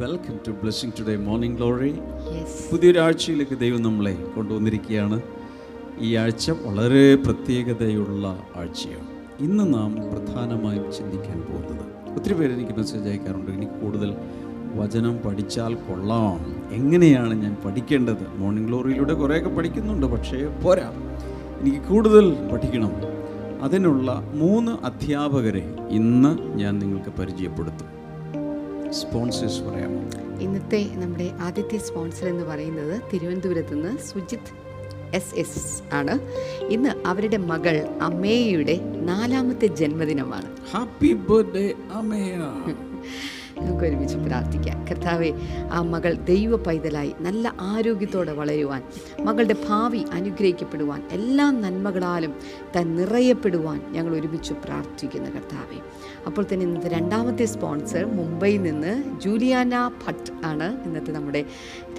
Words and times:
Welcome 0.00 0.38
to 0.46 0.50
blessing 0.50 0.92
today 1.00 1.16
morning 1.16 1.56
glory 1.56 1.94
പുതിയൊരാഴ്ചയിലേക്ക് 2.72 3.58
ദൈവം 3.58 3.82
നമ്മളെ 3.82 4.14
കൊണ്ടുവന്നിരിക്കുകയാണ്. 4.36 5.22
ഈ 6.00 6.14
ആഴ്ച 6.14 6.50
വളരെ 6.50 7.14
പ്രത്യേകതയുള്ള 7.14 8.42
ആഴ്ചയാണ്. 8.56 9.06
ഇന്ന് 9.40 9.74
നാം 9.74 9.94
പ്രധാനമായും 9.94 10.92
ചിന്തിക്കാൻ 10.92 11.40
പോകുന്നത്. 11.40 12.14
ഒത്തിരി 12.16 12.34
പേര് 12.34 12.52
എനിക്ക് 12.52 12.72
മെസ്സേജ് 12.72 13.08
അയക്കാറുണ്ട്. 13.08 13.50
എനിക്ക് 13.50 13.72
കൂടുതൽ 13.72 14.14
വചനം 14.74 15.18
പഠിച്ചാൽ 15.18 15.74
കൊള്ളാം. 15.74 16.56
എങ്ങനെയാണ് 16.72 17.34
ഞാൻ 17.34 17.56
പഠിക്കേണ്ടത്? 17.64 18.28
മോർണിംഗ് 18.36 18.68
ഗ്ലോറിയിലൂടെ 18.68 19.14
കുറേയൊക്കെ 19.14 19.50
പഠിക്കുന്നുണ്ട് 19.50 20.06
പക്ഷേ 20.06 20.46
പോരാ. 20.64 20.92
എനിക്ക് 21.60 21.78
കൂടുതൽ 21.78 22.48
പഠിക്കണം. 22.52 22.92
അതിനുള്ള 23.62 24.30
മൂന്ന് 24.34 24.72
അധ്യാപകരെ 24.84 25.76
ഇന്ന് 25.90 26.58
ഞാൻ 26.58 26.78
നിങ്ങൾക്ക് 26.78 27.20
പരിചയപ്പെടുത്തും. 27.20 27.99
സ്പോൺസേഴ്സ് 28.90 29.62
പറയാമോ? 29.62 30.00
ഇന്നത്തെ 30.38 30.90
നമ്മുടെ 30.94 31.30
ആദ്യത്തെ 31.40 31.78
സ്പോൺസർ 31.78 32.28
എന്ന് 32.28 32.44
പറയുന്നത് 32.44 33.02
തിരുവനന്തപുരത്ത് 33.12 33.74
നിന്ന് 33.74 33.98
സുജിത് 33.98 34.52
എസ് 35.14 35.34
എസ് 35.34 35.94
ആണ്. 35.94 36.18
ഇന്ന് 36.64 36.90
അവരുടെ 37.06 37.36
മകൾ 37.36 37.88
അമ്മയുടെ 38.02 38.80
നാലാമത്തെ 39.00 39.66
ജന്മദിനമാണ്. 39.66 40.56
ഹാപ്പി 40.72 41.12
ബർത്ത്ഡേ 41.12 41.74
അമേയ 41.92 42.36
നമുക്ക് 43.60 43.84
ഒരുമിച്ച് 43.84 44.16
പ്രാർത്ഥിക്കാം. 44.16 44.86
കർത്താവെ 44.86 45.32
ആ 45.72 45.82
മകൾ 45.82 46.12
ദൈവ 46.12 46.56
പൈതലായി 46.56 47.12
നല്ല 47.20 47.54
ആരോഗ്യത്തോടെ 47.60 48.32
വളരുവാൻ 48.32 48.82
മകളുടെ 49.20 49.56
ഭാവി 49.68 50.04
അനുഗ്രഹിക്കപ്പെടുവാൻ 50.12 51.02
എല്ലാ 51.10 51.50
നന്മകളാലും 51.50 52.34
താൻ 52.76 52.96
നിറയപ്പെടുവാൻ 52.96 53.92
ഞങ്ങൾ 53.92 54.16
ഒരുമിച്ച് 54.16 54.52
പ്രാർത്ഥിക്കുന്നു 54.52 55.30
കർത്താവെ. 55.30 55.78
അപ്പോൾ 56.26 56.44
തന്നെ 56.52 56.66
ഇന്നത്തെ 56.66 56.88
രണ്ടാമത്തെ 56.88 57.44
സ്പോൺസർ 57.44 58.04
മുംബൈയിൽ 58.04 58.62
നിന്ന് 58.62 59.20
ജൂലിയാന 59.20 59.90
ഭട്ട് 60.06 60.32
ആണ് 60.44 60.84
ഇന്നത്തെ 60.84 61.12
നമ്മുടെ 61.12 61.44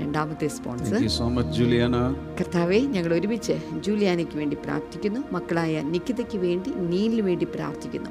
രണ്ടാമത്തെ 0.02 0.48
sponsor. 0.48 0.94
Thank 0.94 1.08
so 1.08 1.30
much 1.30 1.60
Juliana. 1.60 1.96
കർത്താവെ 2.40 2.80
ഞങ്ങൾ 2.80 3.14
ഒരുമിച്ച് 3.14 3.56
ജൂലിയാനയ്ക്ക് 3.80 4.38
വേണ്ടി 4.38 4.58
പ്രാർത്ഥിക്കുന്നു. 4.66 5.20
മക്കളായ 5.32 5.82
നിക്കിതയ്ക്ക് 5.82 6.38
വേണ്ടി 6.38 6.72
നീലിന് 6.72 7.22
വേണ്ടി 7.22 7.46
പ്രാർത്ഥിക്കുന്നു. 7.46 8.10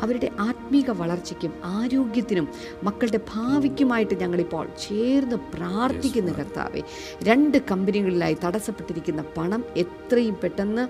അവരുടെ 0.00 0.30
ആത്മീക 0.40 0.90
വളർച്ചയ്ക്കും 0.90 1.54
ആരോഗ്യത്തിനും 1.64 2.48
മക്കളുടെ 2.82 3.20
ഭാവിക്കുമായിട്ട് 3.34 4.14
ഞങ്ങളിപ്പോൾ 4.14 4.68
ചേർന്ന് 4.88 5.36
പ്രാർത്ഥിക്കുന്നു 5.36 6.32
കർത്താവെ. 6.32 6.82
രണ്ട് 7.24 7.58
കമ്പനികളിലായി 7.70 8.36
തടസ്സപ്പെട്ടിരിക്കുന്ന 8.44 9.24
പണം 9.36 9.64
എത്രയും 9.76 10.36
പെട്ടെന്ന് 10.44 10.88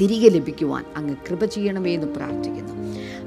തിരികെ 0.00 0.28
ലഭിക്കുവാൻ 0.28 0.84
അങ്ങ് 0.96 1.16
കൃപ 1.26 1.44
ചെയ്യണമേ 1.44 1.94
എന്ന് 1.94 2.06
പ്രാർത്ഥിക്കുന്നു. 2.06 2.72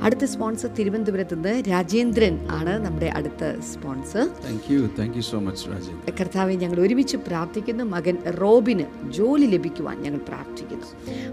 അടുത്ത 0.01 0.25
സ്പോൺസർ 0.25 0.69
തിരുവനന്തപുരത്ത് 0.69 1.35
നിന്ന് 1.35 1.63
രാജേന്ദ്രൻ 1.69 2.47
ആണ് 2.49 2.85
നമ്മുടെ 2.85 3.05
അടുത്ത 3.05 3.43
sponsor 3.71 4.25
thank 4.43 4.73
you 4.73 4.89
thank 4.99 5.15
you 5.15 5.21
so 5.21 5.39
much 5.39 6.13
കർത്താവെ 6.19 6.53
ഞങ്ങൾ 6.53 6.79
ഒരുമിച്ച് 6.79 7.17
പ്രാർത്ഥിക്കുന്നു. 7.17 7.83
മകൻ 7.83 8.17
റോബിന് 8.41 8.85
ജോലി 9.11 9.45
ലഭിക്കുവാൻ 9.45 10.01
ഞങ്ങൾ 10.01 10.19
പ്രാർത്ഥിക്കുന്നു. 10.27 10.85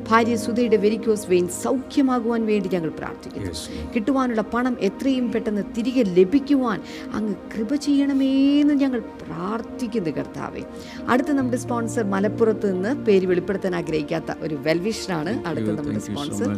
ഭാര്യ 0.08 0.36
സുധയുടെ 0.36 0.76
വെരിക്കോസ് 0.76 1.26
വെയിൻ 1.28 1.48
സൗഖ്യമാകുവാൻ 1.48 2.46
വേണ്ടി 2.46 2.68
ഞങ്ങൾ 2.68 2.88
പ്രാർത്ഥിക്കുന്നു. 2.88 3.52
കിട്ടുവാനുള്ള 3.94 4.42
പണം 4.42 4.76
എത്രയും 4.80 5.32
പെട്ടെന്ന് 5.32 5.62
തിരികെ 5.76 6.02
ലഭിക്കുവാൻ 6.02 6.80
അങ്ങ് 7.12 7.34
കൃപ 7.54 7.74
ചെയ്യണമേന്ന് 7.74 8.74
ഞങ്ങൾ 8.74 9.00
പ്രാർത്ഥിക്കുന്നു 9.00 10.10
കർത്താവെ. 10.10 10.62
അടുത്ത 11.08 11.32
നമ്മുടെ 11.32 11.56
സ്പോൺസർ 11.56 12.04
മലപ്പുറത്ത് 12.04 12.72
നിന്ന് 12.72 12.94
പേര് 13.04 13.26
വെളിപ്പെടുത്താൻ 13.26 13.76
ആഗ്രഹിക്കാത്ത 13.76 14.32
ഒരു 14.40 14.54
വെൽവിഷറാണ് 15.14 15.32
അടുത്ത 15.48 15.70
നമ്മുടെ 15.78 16.02
സ്പോൺസർ 16.06 16.50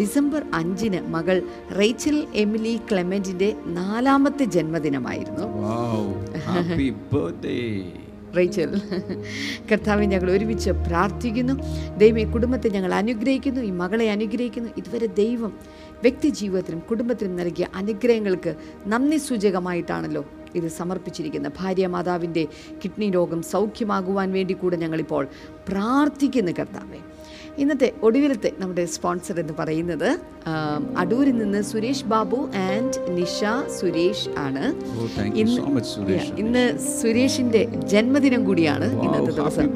ഡിസംബർ 0.00 0.42
അഞ്ചിന് 0.60 1.00
മകൾ 1.14 1.36
റേച്ചൽ 1.80 2.16
എമിലി 2.42 2.74
ക്ലെമന്റിന്റെ 2.90 3.48
നാലാമത്തെ 3.78 4.44
ജന്മദിനമായിരുന്നു. 4.56 5.46
റേച്ചൽ 8.38 8.70
കർത്താവെ 9.70 10.04
ഞങ്ങൾ 10.12 10.28
ഒരുമിച്ച് 10.36 10.70
പ്രാർത്ഥിക്കുന്നു. 10.86 11.54
ദൈവം 12.00 12.18
ഈ 12.22 12.24
കുടുംബത്തെ 12.34 12.68
ഞങ്ങൾ 12.76 12.92
അനുഗ്രഹിക്കുന്നു 13.00 13.60
ഈ 13.68 13.70
മകളെ 13.82 14.06
അനുഗ്രഹിക്കുന്നു. 14.14 14.70
ഇതുവരെ 14.80 15.08
ദൈവം 15.20 15.52
വ്യക്തി 16.04 16.28
ജീവിതത്തിനും 16.38 16.80
കുടുംബത്തിനും 16.90 17.36
നൽകിയ 17.40 17.66
അനുഗ്രഹങ്ങൾക്ക് 17.80 18.52
നന്ദി 18.92 19.18
സൂചകമായിട്ടാണല്ലോ 19.28 20.22
ഇത് 20.58 20.68
സമർപ്പിച്ചിരിക്കുന്ന 20.78 21.48
ഭാര്യ 21.58 21.86
മാതാവിന്റെ 21.94 22.42
കിഡ്നി 22.82 23.06
രോഗം 23.10 23.40
സൗഖ്യമാകുവാൻ 23.52 24.28
വേണ്ടി 24.32 24.54
കൂടെ 24.54 24.76
ഞങ്ങളിപ്പോൾ 24.76 25.24
പ്രാർത്ഥിക്കുന്നു 25.68 26.52
കർത്താവെ. 26.58 27.00
ഇന്നത്തെ 27.58 27.92
ഒടുവിലത്തെ 28.02 28.52
നമ്മുടെ 28.58 28.84
സ്പോൺസർ 28.84 29.40
എന്ന് 29.40 29.52
പറയുന്നത് 29.58 30.18
അടൂരിൽ 30.96 31.36
നിന്ന് 31.38 31.62
സുരേഷ് 31.62 32.04
ബാബു 32.04 32.36
ആൻഡ് 32.36 33.16
നിഷ 33.16 33.44
സുരേഷ് 33.80 34.28
ആണ്. 34.38 34.74
ഇന്ന് 36.38 36.78
സുരേഷിന്റെ 37.02 37.64
ജന്മദിനം 37.64 38.44
കൂടിയാണ് 38.44 39.02
ഇന്നത്തെ 39.02 39.32
ദിവസം. 39.32 39.66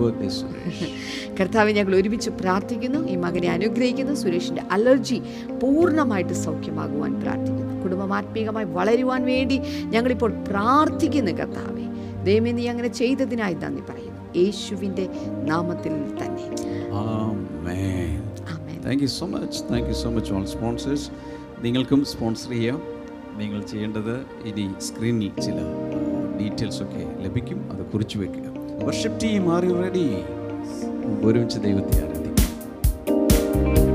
കർത്താവ് 1.41 1.71
ഞങ്ങൾ 1.71 1.97
ഒരുമിച്ച് 1.97 2.31
പ്രാർത്ഥിക്കുന്നു 2.31 3.09
ഈ 3.09 3.17
മകനെ 3.17 3.49
അനുഗ്രഹിക്കുന്നു 3.49 4.15
സുരേഷിന്റെ 4.15 4.63
അലർജി 4.71 5.23
പൂർണമായിട്ട് 5.63 6.33
സൗഖ്യമാകുവാൻ 6.33 7.21
പ്രാർത്ഥിക്കുന്നു. 7.21 7.83
കുടുംബം 7.83 8.15
ആത്മീകമായി 8.15 8.65
വളരുവാൻ 8.65 9.25
വേണ്ടി 9.25 9.61
ഞങ്ങളിപ്പോൾ 9.85 10.33
പ്രാർത്ഥിക്കുന്നു 10.49 11.31
കർത്താവെ. 11.31 11.85
ദൈവമേ 12.25 12.53
നീ 12.53 12.67
അങ്ങനെ 12.67 12.89
ചെയ്തതിനായി 12.89 13.55
നന്ദി 13.55 13.83
പറയുന്നു. 13.83 14.39
യേശുവിന്റെ 14.39 15.09
നാമത്തിൽ 15.45 15.93
തന്നെ. 15.93 16.47
Thank 18.89 19.03
you 19.03 19.09
so 19.09 19.27
much 19.27 19.63
thank 19.71 19.89
you 19.89 19.93
so 19.93 20.11
much 20.11 20.33
all 20.33 20.45
sponsors 20.45 21.11
നിങ്ങൾക്കും 21.61 22.05
സ്പോൺസർ 22.05 22.51
ചെയ്യാം. 22.51 22.83
നിങ്ങൾ 23.39 23.63
ചെയ്യേണ്ടത് 23.63 24.15
ഇനി 24.45 24.71
സ്ക്രീനിൽ 24.81 25.41
ചില 25.41 25.59
ഡീറ്റെയിൽസൊക്കെ 26.41 27.03
ലഭിക്കും. 27.21 27.73
അത് 27.73 27.87
കുറിച്ചു 27.87 28.19
വെക്കുക. 28.19 28.47
വർഷിപ്പ് 28.85 29.21
ടീം 29.23 29.55
ആർ 29.57 29.63
റെഡി 29.83 30.07
ഒരുമിച്ച് 31.27 31.59
ദൈവത്തെ 31.59 31.97
ആരാധിക്കും. 32.05 33.88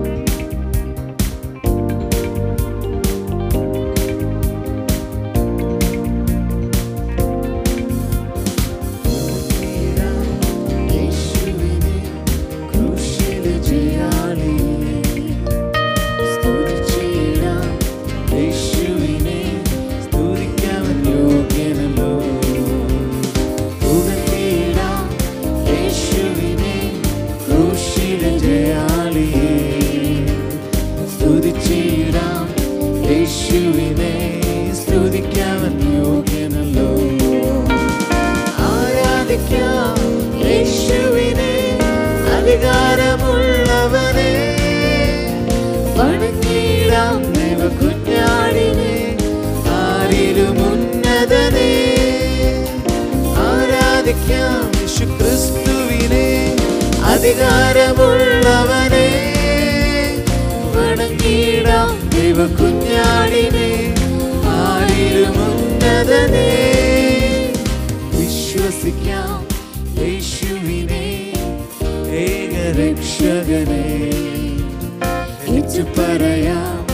പറയാം 76.33 76.85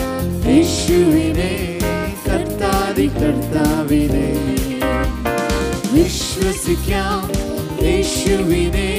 യേശുവിനെ 0.48 1.78
കർത്താതി 2.28 3.06
കർത്താവിനെ. 3.06 4.28
വിശ്വസിക്കാം 5.92 7.32
യേശുവിനെ 7.86 8.92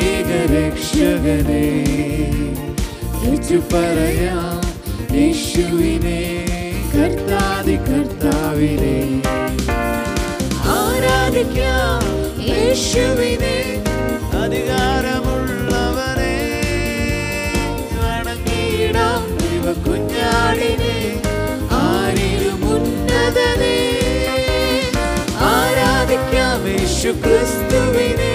ഏകരക്ഷകനെ. 0.00 1.66
ഏറ്റു 3.30 3.56
പറയാം 3.72 4.60
യേശുവിനെ 5.16 6.22
കർത്താതി 6.94 7.76
കർത്താവിനെ. 7.76 9.20
ആരാധിക്കാം 10.66 12.02
യേശുവിനെ 12.48 13.58
അധികാരമുള്ളവരെ 14.42 15.19
ക്രിസ്തുവിനെ 27.12 28.34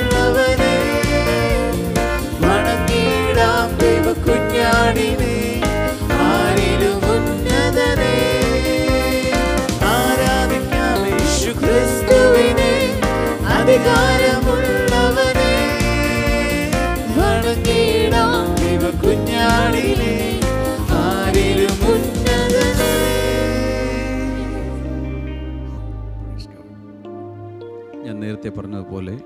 ഞാൻ 28.05 28.19
നേരത്തെ 28.19 28.49
പറഞ്ഞതുപോലെ 28.49 29.19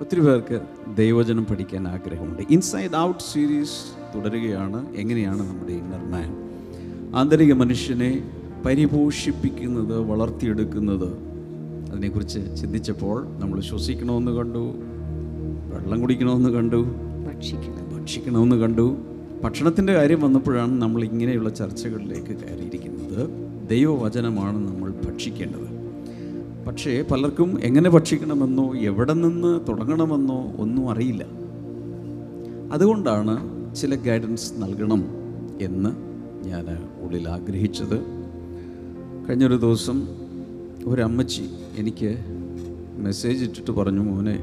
ഒത്തിരി 0.00 0.20
പേർക്ക് 0.20 0.60
ദൈവചനം 0.96 1.46
പഠിക്കാൻ 1.46 1.88
ആഗ്രഹമുണ്ട്. 1.88 2.42
ഇൻസൈഡ് 2.50 2.96
ഔട്ട് 2.96 3.24
സീരീസ് 3.32 3.78
തുടരുകയാണ്. 4.14 4.94
എങ്ങനെയാണ് 4.94 5.38
നമ്മുടെ 5.38 5.72
ഇന്നർ 5.72 6.04
മാൻ 6.04 6.30
ആന്തരിക 7.16 7.52
മനുഷ്യനെ 7.52 8.30
പരിപോഷിപ്പിക്കുന്നത് 8.66 10.00
വളർത്തിയെടുക്കുന്നത് 10.00 11.33
അതിനെക്കുറിച്ച് 11.94 12.40
ചിന്തിച്ചപ്പോൾ 12.60 13.26
നമ്മൾ 13.38 13.60
ശ്വസിക്കണമെന്ന് 13.60 14.32
കണ്ടു 14.32 14.74
വെള്ളം 15.74 16.00
കുടിക്കണമെന്ന് 16.00 16.48
കണ്ടു 16.48 16.86
ഭക്ഷിക്കണം. 17.26 18.00
ഭക്ഷിക്കണമെന്ന് 18.00 18.56
കണ്ടു. 18.56 18.96
ഭക്ഷണത്തിന്റെ 19.44 19.92
കാര്യം 19.92 20.20
വന്നപ്പോഴാണ് 20.22 20.82
നമ്മൾ 20.82 21.04
ഇങ്ങനെയുള്ള 21.04 21.48
ചർച്ചകളിലേക്ക് 21.48 22.26
കയറിയിരിക്കുന്നത്. 22.26 23.28
ദൈവവചനമാണ് 23.70 24.56
നമ്മൾ 24.56 24.90
ഭക്ഷിക്കേണ്ടത്. 24.90 25.68
പക്ഷേ 26.64 27.04
പലർക്കും 27.10 27.60
എങ്ങനെ 27.60 27.90
ഭക്ഷിക്കണമെന്നോ 27.90 28.74
എവിടെ 28.74 29.12
നിന്ന് 29.12 29.60
തുടങ്ങണമെന്നോ 29.68 30.52
ഒന്നും 30.58 30.90
അറിയില്ല. 30.90 31.26
അതുകൊണ്ടാണ് 32.72 33.36
ചില 33.74 33.94
ഗൈഡൻസ് 33.94 34.52
നൽകണം 34.58 35.04
എന്ന് 35.60 35.90
ഞാൻ 36.46 36.66
ഉള്ളിൽ 37.00 37.28
ആഗ്രഹിച്ചത്. 37.28 38.00
കഴിഞ്ഞൊരു 39.28 39.56
ദിവസം 39.56 40.08
ഒരമ്മച്ചി 40.84 41.42
എനിക്ക് 41.76 42.18
മെസ്സേജ് 42.98 43.44
ഇട്ടിട്ട് 43.44 43.70
പറഞ്ഞു 43.70 44.00
മോനെ 44.00 44.40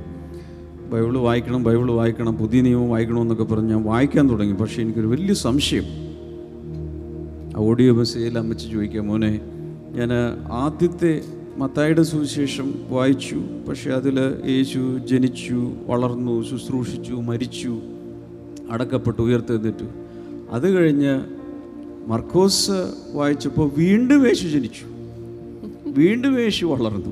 ബൈബിൾ 0.92 1.18
വായിക്കണം 1.18 1.64
ബൈബിൾ 1.64 1.92
വായിക്കണം 1.92 2.38
പുതിയ 2.38 2.62
നിയമം 2.62 2.90
വായിക്കണമെന്നൊക്കെ 2.90 3.44
പറഞ്ഞ് 3.44 3.70
ഞാൻ 3.70 3.84
വായിക്കാൻ 3.84 4.30
തുടങ്ങി. 4.30 4.54
പക്ഷേ 4.54 4.82
എനിക്കൊരു 4.82 5.08
വലിയ 5.08 5.34
സംശയം. 5.34 5.84
ആ 7.56 7.60
ഓഡിയോ 7.60 7.94
മെസ്സേജിൽ 7.94 8.38
അമ്മച്ച് 8.38 8.72
ചോദിക്കാം 8.72 9.08
മോനെ 9.08 9.42
ഞാൻ 9.92 10.10
ആദ്യത്തെ 10.52 11.22
മത്തായുടെ 11.58 12.04
സുവിശേഷം 12.04 12.74
വായിച്ചു 12.90 13.42
പക്ഷേ 13.70 13.92
അതിൽ 13.92 14.20
യേശു 14.48 15.00
ജനിച്ചു 15.10 15.72
വളർന്നു 15.86 16.44
ശുശ്രൂഷിച്ചു 16.50 17.14
മരിച്ചു 17.14 17.82
അടക്കപ്പെട്ടു 18.72 19.22
ഉയർത്തെന്നിട്ടു 19.22 19.84
അത് 20.52 20.68
കഴിഞ്ഞ് 20.72 21.22
മർക്കോസ് 22.08 22.72
വായിച്ചപ്പോൾ 23.14 23.72
വീണ്ടും 23.78 24.28
യേശു 24.28 24.48
ജനിച്ചു. 24.48 24.91
വീണ്ടും 25.98 26.40
യേശു 26.40 26.66
വളർന്നു. 26.66 27.12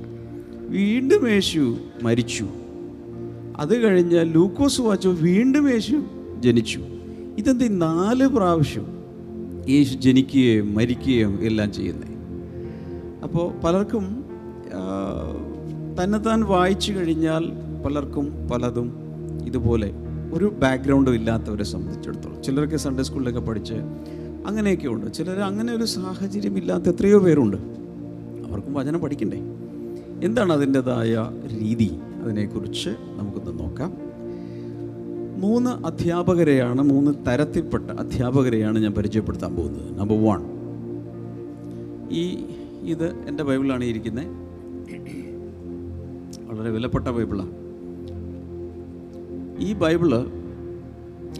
വീണ്ടും 0.69 1.29
യേശു 1.29 1.77
മരിച്ചു. 2.03 2.47
അത് 3.57 3.83
കഴിഞ്ഞ് 3.83 4.33
ലൂക്കോസ് 4.33 4.81
വാച്ച് 4.81 5.07
വീണ്ടും 5.07 5.71
യേശു 5.71 6.03
ജനിച്ചു. 6.39 6.79
ഇതെന്ത് 7.37 7.81
നാല് 7.81 8.27
പ്രാവശ്യം 8.27 8.85
യേശു 9.69 9.97
ജനിക്കുകയും 9.97 10.73
മരിക്കുകയും 10.75 11.39
എല്ലാം 11.41 11.73
ചെയ്യുന്നത്? 11.73 12.13
അപ്പോൾ 13.23 13.51
പലർക്കും 13.61 14.05
തന്നെത്താൻ 16.03 16.43
വായിച്ചു 16.43 16.93
കഴിഞ്ഞാൽ 16.93 17.43
പലർക്കും 17.85 18.47
പലതും 18.51 18.87
ഇതുപോലെ 19.45 19.93
ഒരു 20.33 20.45
ബാക്ക്ഗ്രൗണ്ടും 20.45 21.15
ഇല്ലാത്തവരെ 21.15 21.63
സംബന്ധിച്ചിടത്തോളം. 21.63 22.43
ചിലർക്ക് 22.43 22.75
സൺഡേ 22.75 23.03
സ്കൂളിലൊക്കെ 23.03 23.39
പഠിച്ച് 23.39 23.73
അങ്ങനെയൊക്കെ 24.47 24.87
ഉണ്ട്. 24.87 25.13
ചിലർ 25.13 25.39
അങ്ങനെ 25.39 25.73
ഒരു 25.73 25.85
സാഹചര്യം 25.85 26.57
ഇല്ലാത്ത 26.57 26.89
എത്രയോ 26.89 27.19
പേരുണ്ട്. 27.19 27.57
അവർക്കും 28.49 28.73
വചനം 28.73 28.99
പഠിക്കണ്ടേ? 28.99 29.39
എന്താണ് 30.23 30.53
അതിന്റെതായ 30.53 31.31
രീതി? 31.47 31.91
അതിനെക്കുറിച്ച് 32.23 32.89
നമുക്കൊന്ന് 32.89 33.59
നോക്കാം. 33.63 33.93
മൂന്ന് 35.41 35.69
അധ്യാപകരെയാണ് 35.85 36.81
മൂന്ന് 36.81 37.11
തരത്തിൽപ്പെട്ട 37.27 37.91
അധ്യാപകരെയാണ് 37.91 38.79
ഞാൻ 38.79 38.91
പരിചയപ്പെടുത്താൻ 38.91 39.55
പോകുന്നത്. 39.55 39.99
നമ്പർ 39.99 40.17
വൺ 40.25 40.41
ഈ 42.11 42.23
ഇത് 42.83 43.07
എന്റെ 43.27 43.43
ബൈബിളാണ് 43.43 43.83
ഇരിക്കുന്നത്. 43.83 44.27
വളരെ 46.45 46.69
വിലപ്പെട്ട 46.69 47.07
ബൈബിളാണ് 47.07 47.53
ഈ 49.63 49.73
ബൈബിൾ 49.73 50.15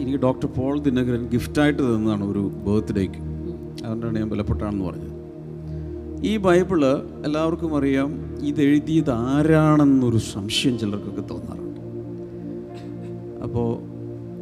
എനിക്ക് 0.00 0.18
ഡോക്ടർ 0.18 0.46
പോൾ 0.46 0.80
ദിനകരൻ 0.80 1.28
ഗിഫ്റ്റായിട്ട് 1.32 1.82
തന്നതാണ് 1.82 2.24
ഒരു 2.24 2.50
ബർത്ത്ഡേക്ക്. 2.66 3.20
അതുകൊണ്ടാണ് 3.82 4.18
ഞാൻ 4.18 4.28
വിലപ്പെട്ടാണെന്ന് 4.28 4.84
പറഞ്ഞത്. 4.84 5.09
ഈ 6.28 6.36
ബൈബിൾ 6.36 6.84
എല്ലാവർക്കും 7.24 7.76
അറിയാം 7.76 8.10
ഇതെഴുതിയത് 8.40 9.10
ആരാണെന്നൊരു 9.10 10.16
സംശയം 10.16 10.78
ചിലർക്കൊക്കെ 10.78 11.20
തോന്നാറുണ്ട്. 11.20 11.80
അപ്പോൾ 13.42 13.68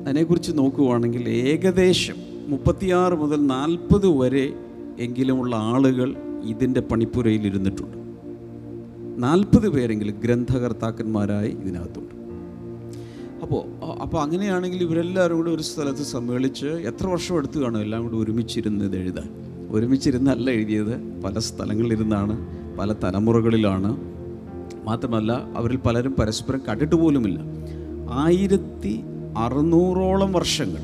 അതിനെക്കുറിച്ച് 0.06 0.52
നോക്കുവാണെങ്കിൽ 0.58 1.28
ഏകദേശം 1.28 2.14
മുപ്പത്തിയാറ് 2.48 3.12
മുതൽ 3.12 3.46
നാൽപ്പത് 3.46 4.06
വരെ 4.06 4.52
എങ്കിലുമുള്ള 4.98 5.56
ആളുകൾ 5.56 6.14
ഇതിന്റെ 6.42 6.80
പണിപ്പുരയിൽ 6.80 7.46
ഇരുന്നിട്ടുണ്ട്. 7.46 7.96
നാൽപ്പത് 9.18 9.68
പേരെങ്കിലും 9.68 10.20
ഗ്രന്ഥകർത്താക്കന്മാരായി 10.24 11.50
ഇതിനകത്തുണ്ട്. 11.50 12.14
അപ്പോൾ 13.42 13.62
അപ്പോൾ 14.02 14.22
അങ്ങനെയാണെങ്കിൽ 14.22 14.82
ഇവരെല്ലാവരും 14.82 15.36
കൂടി 15.36 15.50
ഒരു 15.50 15.62
സ്ഥലത്ത് 15.62 16.02
സമ്മേളിച്ച് 16.02 16.66
എത്ര 16.66 17.06
വർഷം 17.06 17.36
എടുത്തു 17.36 17.58
കാണും? 17.58 17.80
എല്ലാം 17.80 18.02
കൂടി 18.02 18.16
ഒരുമിച്ചിരുന്ന് 18.24 18.84
ഇത് 18.84 18.96
എഴുതാൻ. 18.96 19.47
ഒരുമിച്ചിരുന്നല്ല 19.70 20.50
എഴുതിയത്. 20.50 21.22
പല 21.22 21.38
സ്ഥലങ്ങളിലിരുന്നാണ് 21.38 22.34
പല 22.78 22.92
തലമുറകളിലാണ്. 22.92 23.96
മാത്രമല്ല 24.84 25.32
അവരിൽ 25.56 25.76
പലരും 25.76 26.16
പരസ്പരം 26.16 26.60
കണ്ടിട്ട് 26.68 26.94
പോലുമില്ല. 26.94 27.40
ആയിരത്തി 28.10 29.04
അറുന്നൂറോളം 29.36 30.32
വർഷങ്ങൾ 30.32 30.82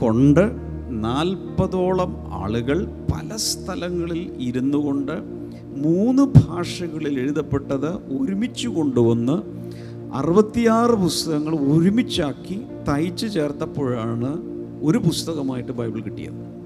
കൊണ്ട് 0.00 0.52
നാൽപ്പതോളം 0.88 2.16
ആളുകൾ 2.32 2.86
പല 3.12 3.36
സ്ഥലങ്ങളിൽ 3.36 4.36
ഇരുന്നു 4.38 4.78
കൊണ്ട് 4.78 5.12
മൂന്ന് 5.76 6.22
ഭാഷകളിൽ 6.22 7.20
എഴുതപ്പെട്ടത് 7.20 7.90
ഒരുമിച്ച് 8.18 8.68
കൊണ്ടുവന്ന് 8.68 9.36
അറുപത്തിയാറ് 10.14 10.90
പുസ്തകങ്ങൾ 10.90 11.54
ഒരുമിച്ചാക്കി 11.54 12.62
തയ്ച്ചു 12.88 13.26
ചേർത്തപ്പോഴാണ് 13.26 14.30
ഒരു 14.82 14.98
പുസ്തകമായിട്ട് 14.98 15.72
ബൈബിൾ 15.72 16.00
കിട്ടിയത്. 16.00 16.59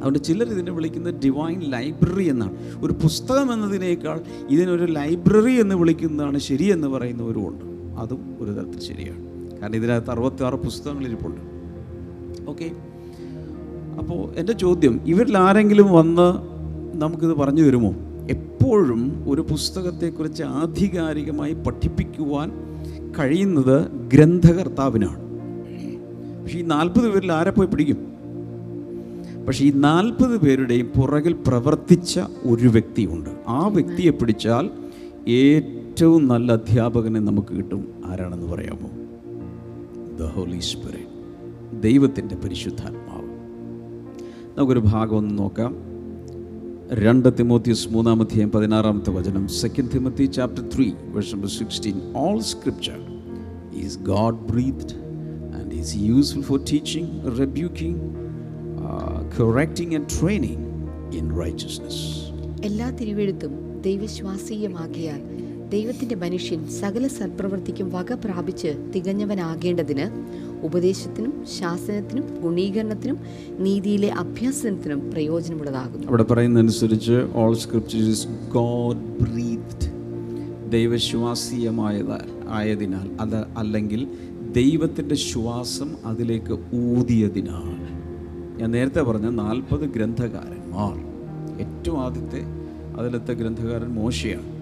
അതുകൊണ്ട് 0.00 0.24
ചിലർ 0.24 0.46
ഇതിനെ 0.46 0.72
വിളിക്കുന്നത് 0.72 1.14
ഡിവൈൻ 1.14 1.60
ലൈബ്രറി 1.60 2.28
എന്നാണ്. 2.28 2.54
ഒരു 2.82 2.92
പുസ്തകം 2.92 3.52
എന്നതിനേക്കാൾ 3.52 4.20
ഇതിനൊരു 4.50 4.84
ലൈബ്രറി 4.84 5.52
എന്ന് 5.52 5.74
വിളിക്കുന്നതാണ് 5.74 6.38
ശരിയെന്ന് 6.38 6.88
പറയുന്നവരും 6.88 7.48
ഉണ്ട്. 7.48 7.64
അതും 8.00 8.36
ഒരു 8.40 8.50
തരത്തിൽ 8.50 8.80
ശരിയാണ്. 8.80 9.22
കാരണം 9.60 9.76
ഇതിനകത്ത് 9.76 10.10
അറുപത്തിയാറ് 10.10 10.54
പുസ്തകങ്ങൾ 10.54 11.04
ഇരിപ്പുണ്ട്. 11.06 11.40
ഓക്കെ 12.50 12.70
അപ്പോൾ 13.98 14.38
എന്റെ 14.38 14.52
ചോദ്യം 14.52 15.00
ഇവരിൽ 15.06 15.38
ആരെങ്കിലും 15.38 15.92
വന്ന് 15.92 16.28
നമുക്കിത് 16.98 17.34
പറഞ്ഞു 17.36 17.62
തരുമോ? 17.62 17.94
എപ്പോഴും 18.30 19.24
ഒരു 19.28 19.40
പുസ്തകത്തെക്കുറിച്ച് 19.40 20.42
ആധികാരികമായി 20.42 21.52
പഠിപ്പിക്കുവാൻ 21.52 22.52
കഴിയുന്നത് 23.18 23.90
ഗ്രന്ഥകർത്താവിനാണ്. 23.90 25.20
പക്ഷേ 26.42 26.58
ഈ 26.58 26.62
നാൽപ്പത് 26.62 27.10
പേരിൽ 27.10 27.32
ആരെ 27.32 27.50
പോയി 27.50 27.66
പിടിക്കും? 27.66 28.19
പക്ഷേ 29.46 29.64
ഈ 29.64 29.70
നാൽപ്പത് 29.70 30.40
പേരുടെയും 30.40 30.86
പുറകിൽ 30.86 31.32
പ്രവർത്തിച്ച 31.32 32.20
ഒരു 32.42 32.68
വ്യക്തിയുണ്ട്. 32.68 33.30
ആ 33.48 33.66
വ്യക്തിയെ 33.66 34.10
പിടിച്ചാൽ 34.10 34.70
ഏറ്റവും 35.30 36.28
നല്ല 36.28 36.52
അധ്യാപകനെ 36.52 37.20
നമുക്ക് 37.20 37.56
കിട്ടും. 37.56 37.88
ആരാണെന്ന് 38.06 38.46
പറയാമോ? 38.46 38.90
ദ 40.18 40.22
ഹോളി 40.22 40.58
സ്പിരിറ്റ് 40.58 41.82
ദൈവത്തിന്റെ 41.82 42.34
പരിശുദ്ധാത്മാവ്. 42.34 43.30
നമുക്കൊരു 44.56 44.80
ഭാഗം 44.80 45.16
ഒന്ന് 45.16 45.38
നോക്കാം. 45.38 45.76
രണ്ട് 46.92 47.28
തിമോത്തിയസ് 47.38 47.88
മൂന്നാമധ്യായം 47.88 48.50
പതിനാറാമത്തെ 48.50 49.10
വചനം. 49.10 49.48
Second 49.48 49.88
Timothy 49.94 50.24
chapter 50.24 50.68
three 50.74 50.92
verse 51.02 51.34
number 51.34 51.48
sixteen 51.48 52.00
all 52.16 52.40
scripture 52.40 52.98
is 53.74 53.98
God 53.98 54.40
breathed 54.40 54.94
and 55.60 55.74
is 55.74 55.96
useful 55.96 56.42
for 56.42 56.60
teaching 56.72 57.38
rebuking 57.38 58.29
correcting 59.38 59.94
and 59.96 60.06
training 60.20 60.60
in 61.18 61.36
righteousness. 61.44 61.96
എല്ലാ 62.64 62.90
തിരുവെഴുത്തും 62.90 63.82
ദൈവശ്വാസീയമാകിയാൽ 63.82 65.20
ദൈവത്തിന്റെ 65.68 66.14
മനുഷ്യൻ 66.14 66.68
സകല 66.68 67.06
സൽപ്രവൃത്തിക്കും 67.06 67.90
വക 67.90 68.12
പ്രാപിച്ച് 68.12 68.92
തികഞ്ഞവനാകേണ്ടതിന് 68.94 70.06
ഉപദേശത്തിനും 70.62 71.44
ശാസനത്തിനും 71.58 72.40
ഗുണീകരണത്തിനും 72.42 73.18
നീതിയിലെ 73.58 74.08
അഭ്യാസനത്തിനും 74.08 75.10
പ്രയോജനമുള്ളതാകുന്നു. 75.10 76.06
അവിടെ 76.06 76.22
പറയുന്നതനുസരിച്ച് 76.22 77.26
ഓൾ 77.34 77.56
സ്ക്രിപ്റ്റേഴ്സ് 77.56 78.26
ഗോഡ് 78.52 78.96
ബ്രീത്ഡ് 78.96 79.90
ദൈവശ്വാസീയമായ 80.70 82.04
ആയതിനാൽ 82.48 83.08
അത് 83.20 83.46
അല്ലെങ്കിൽ 83.56 84.08
ദൈവത്തിന്റെ 84.52 85.14
ശ്വാസം 85.14 85.96
അതിലേക്ക് 86.04 86.58
ഊതിയതിനാൽ. 86.74 87.79
ഞാൻ 88.60 88.70
നേരത്തെ 88.70 89.00
പറഞ്ഞ 89.00 89.28
നാൽപ്പത് 89.28 89.80
ഗ്രന്ഥകാരന്മാർ. 89.80 90.94
ഏറ്റവും 91.60 92.00
ആദ്യത്തെ 92.00 92.42
അതിലത്തെ 92.98 93.32
ഗ്രന്ഥകാരൻ 93.32 93.88
മോശയാണ്. 93.88 94.60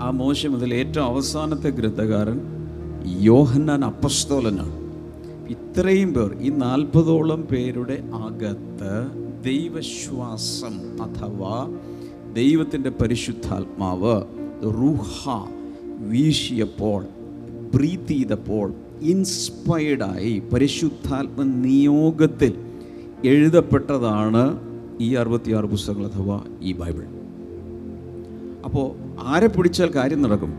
ആ 0.00 0.10
മോശ 0.10 0.46
മുതൽ 0.46 0.74
ഏറ്റവും 0.74 1.04
അവസാനത്തെ 1.04 1.70
ഗ്രന്ഥകാരൻ 1.70 2.40
യോഹന്നാൻ 3.20 3.84
അപ്പസ്തോലനാണ്. 3.84 4.92
ഇത്രയും 5.48 6.14
പേർ 6.14 6.36
ഈ 6.40 6.48
നാൽപ്പതോളം 6.48 7.42
പേരുടെ 7.42 8.02
അകത്ത് 8.14 9.06
ദൈവശ്വാസം 9.44 11.02
അഥവാ 11.02 11.78
ദൈവത്തിന്റെ 12.34 12.90
പരിശുദ്ധാത്മാവ് 12.90 14.22
റൂഹ 14.64 15.28
വീശിയപ്പോൾ 15.98 17.04
ബ്രീത്ത് 17.74 18.08
ചെയ്തപ്പോൾ 18.08 18.74
ഇൻസ്പയർഡായി 19.02 20.42
പരിശുദ്ധാത്മ 20.52 21.42
നിയോഗത്തിൽ 21.42 22.71
എഴുതപ്പെട്ടതാണ് 23.24 24.58
ഈ 25.00 25.14
അറുപത്തിയാറ് 25.14 25.64
പുസ്തകങ്ങൾ 25.64 26.06
അഥവാ 26.06 26.40
ഈ 26.60 26.72
ബൈബിൾ. 26.72 27.04
അപ്പോൾ 28.64 28.86
ആരെ 29.18 29.46
പിടിച്ചാൽ 29.46 29.90
കാര്യം 29.96 30.22
നടക്കും? 30.22 30.52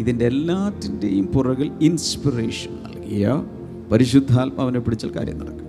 ഇതിന്റെ 0.00 0.24
എല്ലാറ്റിന്റെയും 0.26 1.26
പുറകിൽ 1.26 1.70
ഇൻസ്പിറേഷൻ 1.80 2.72
നൽകിയ 2.86 3.44
പരിശുദ്ധാത്മാവിനെ 3.92 4.78
പിടിച്ചാൽ 4.78 5.10
കാര്യം 5.16 5.38
നടക്കും. 5.38 5.62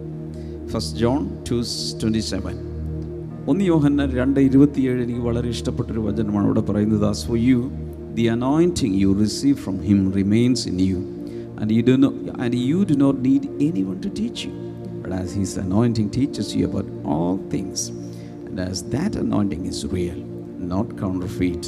First 0.71 0.99
John 0.99 1.29
two 1.49 1.57
twenty 2.01 2.19
seven 2.19 2.55
ഒന്ന് 3.49 3.65
യോഹന്ന 3.65 4.05
രണ്ട് 4.05 4.39
ഇരുപത്തിയേഴ് 4.39 5.03
എനിക്ക് 5.03 5.19
വളരെ 5.19 5.49
ഇഷ്ടപ്പെട്ടൊരു 5.49 5.99
വചനമാണ് 5.99 6.45
ഇവിടെ 6.45 6.61
പറയുന്നത് 6.61 7.05
as 7.05 7.27
for 7.27 7.37
you 7.37 7.71
the 8.13 8.27
anointing 8.27 9.01
you 9.01 9.13
receive 9.13 9.55
from 9.55 9.77
him 9.77 10.11
remains 10.11 10.67
in 10.67 10.81
you 10.81 10.97
and 11.59 11.73
you 11.73 11.81
do 11.81 11.95
know 11.95 12.13
and 12.39 12.53
you 12.53 12.85
do 12.91 12.93
not 12.93 13.25
need 13.25 13.49
anyone 13.83 13.99
to 14.05 14.09
teach 14.19 14.47
you 14.47 14.51
But 15.06 15.14
as 15.14 15.34
his 15.34 15.58
anointing 15.58 16.10
teaches 16.16 16.56
you 16.56 16.66
about 16.66 16.90
all 17.06 17.38
things 17.48 17.84
and 18.48 18.60
as 18.60 18.84
that 18.90 19.18
anointing 19.18 19.66
is 19.66 19.94
real 19.94 20.20
not 20.72 20.96
counterfeit. 20.96 21.64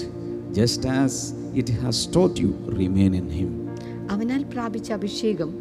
Just 0.52 0.86
as 0.96 1.12
it 1.54 1.68
has 1.82 2.06
taught 2.06 2.38
you, 2.38 2.50
remain 2.74 3.14
in 3.14 3.28
Him. 3.30 3.50
അവനാൽ 4.10 4.42
പ്രാപിച്ച 4.44 4.92
അഭിഷേകം 4.92 5.50
ആ, 5.50 5.57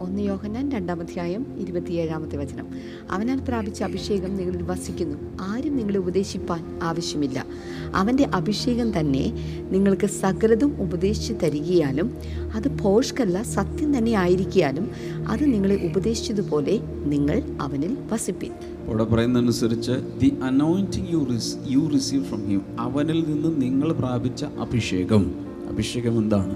ഒന്ന് 0.00 0.22
യോഹന്നാൻ 0.22 0.70
രണ്ടാമധ്യായം 0.70 1.46
ഇരുപത്തിയേഴാമത്തെ 1.58 2.36
വചനം. 2.36 2.66
അവനാൽ 3.10 3.40
പ്രാപിച്ച 3.48 3.82
അഭിഷേകം 3.82 4.36
നിങ്ങളിൽ 4.36 4.62
വസിക്കുന്നു. 4.62 5.18
ആരും 5.40 5.76
നിങ്ങളെ 5.76 5.98
ഉപദേശിപ്പാൻ 5.98 6.78
ആവശ്യമില്ല. 6.82 7.46
അവന്റെ 7.94 8.24
അഭിഷേകം 8.34 8.98
തന്നെ 8.98 9.32
നിങ്ങൾക്ക് 9.70 10.06
സകലതും 10.06 10.82
ഉപദേശിച്ചു 10.82 11.32
തരികയാലും 11.32 12.16
അത് 12.54 12.78
പോഷ്കല്ല 12.78 13.42
സത്യം 13.42 13.98
തന്നെ 13.98 14.12
ആയിരിക്കാലും 14.12 14.90
അത് 15.28 15.52
നിങ്ങളെ 15.52 15.90
ഉപദേശിച്ചതുപോലെ 15.90 16.80
നിങ്ങൾ 17.04 17.42
അവനിൽ 17.60 17.96
വസിപ്പിൻ. 18.12 18.52
ഇവിടെ 18.88 19.04
പറയുന്നതനുസരിച്ച് 19.04 19.92
the 20.20 20.38
anointing 20.44 21.12
you 21.12 21.28
റിസ് 21.34 21.56
you 21.68 21.90
receive 21.94 22.24
from 22.24 22.48
him 22.48 22.62
അവനിൽ 22.80 23.24
നിന്ന് 23.28 23.62
നിങ്ങൾ 23.62 23.92
പ്രാപിച്ച 23.92 24.44
അഭിഷേകം. 24.44 25.34
അഭിഷേകം 25.68 26.18
എന്താണ്? 26.18 26.54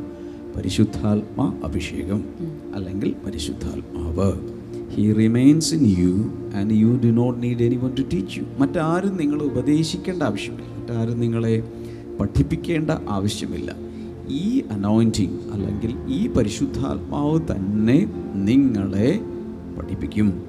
പരിശുദ്ധാത്മ 0.56 1.60
അഭിഷേകം. 1.64 2.24
അല്ലെങ്കിൽ 2.76 3.14
പരിശുദ്ധാത്മാവ്. 3.26 4.32
He 4.94 5.12
remains 5.12 5.74
in 5.74 5.84
you 5.98 6.12
and 6.56 6.74
you 6.74 7.00
do 7.04 7.08
not 7.08 7.42
need 7.42 7.62
anyone 7.76 7.94
to 7.94 8.02
teach 8.12 8.38
you 8.38 8.44
മറ്റാരും 8.58 9.16
നിങ്ങളെ 9.16 9.44
ഉപദേശിക്കേണ്ട 9.44 10.22
ആവശ്യമില്ല. 10.22 10.66
മറ്റാരും 10.76 11.20
നിങ്ങളെ 11.20 11.62
പഠിപ്പിക്കേണ്ട 12.20 12.90
ആവശ്യമില്ല. 13.10 13.76
ഈ 14.28 14.62
അനോയിന്റിങ് 14.70 15.38
അല്ലെങ്കിൽ 15.52 15.92
ഈ 16.08 16.28
പരിശുദ്ധാത്മാവ് 16.28 17.40
തന്നെ 17.50 17.98
നിങ്ങളെ 18.34 19.20
പഠിപ്പിക്കും. 19.78 20.42